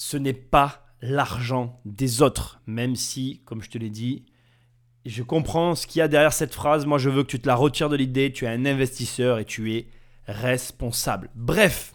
[0.00, 4.24] ce n'est pas l'argent des autres, même si, comme je te l'ai dit,
[5.04, 6.86] je comprends ce qu'il y a derrière cette phrase.
[6.86, 8.32] Moi, je veux que tu te la retires de l'idée.
[8.32, 9.88] Tu es un investisseur et tu es
[10.26, 11.28] responsable.
[11.34, 11.92] Bref,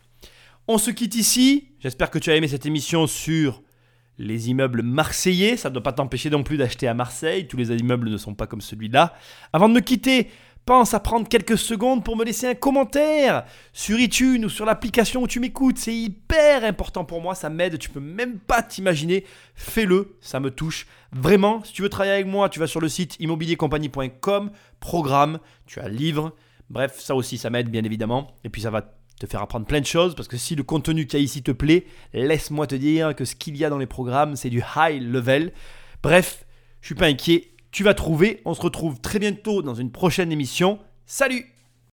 [0.68, 1.70] on se quitte ici.
[1.80, 3.64] J'espère que tu as aimé cette émission sur
[4.20, 5.58] les immeubles marseillais.
[5.58, 7.48] Ça ne doit pas t'empêcher non plus d'acheter à Marseille.
[7.48, 9.16] Tous les immeubles ne sont pas comme celui-là.
[9.52, 10.30] Avant de me quitter,
[10.66, 15.22] pense à prendre quelques secondes pour me laisser un commentaire sur iTunes ou sur l'application
[15.22, 15.78] où tu m'écoutes.
[15.78, 19.26] C'est hyper important pour moi, ça m'aide, tu peux même pas t'imaginer.
[19.54, 20.88] Fais-le, ça me touche.
[21.12, 25.80] Vraiment, si tu veux travailler avec moi, tu vas sur le site immobiliercompagnie.com, programme, tu
[25.80, 26.34] as livre.
[26.70, 28.36] Bref, ça aussi, ça m'aide bien évidemment.
[28.44, 28.82] Et puis ça va
[29.20, 31.42] te faire apprendre plein de choses, parce que si le contenu qu'il y a ici
[31.42, 34.62] te plaît, laisse-moi te dire que ce qu'il y a dans les programmes, c'est du
[34.76, 35.54] high level.
[36.04, 36.46] Bref,
[36.82, 40.32] je suis pas inquiet, tu vas trouver, on se retrouve très bientôt dans une prochaine
[40.32, 40.80] émission.
[41.06, 41.46] Salut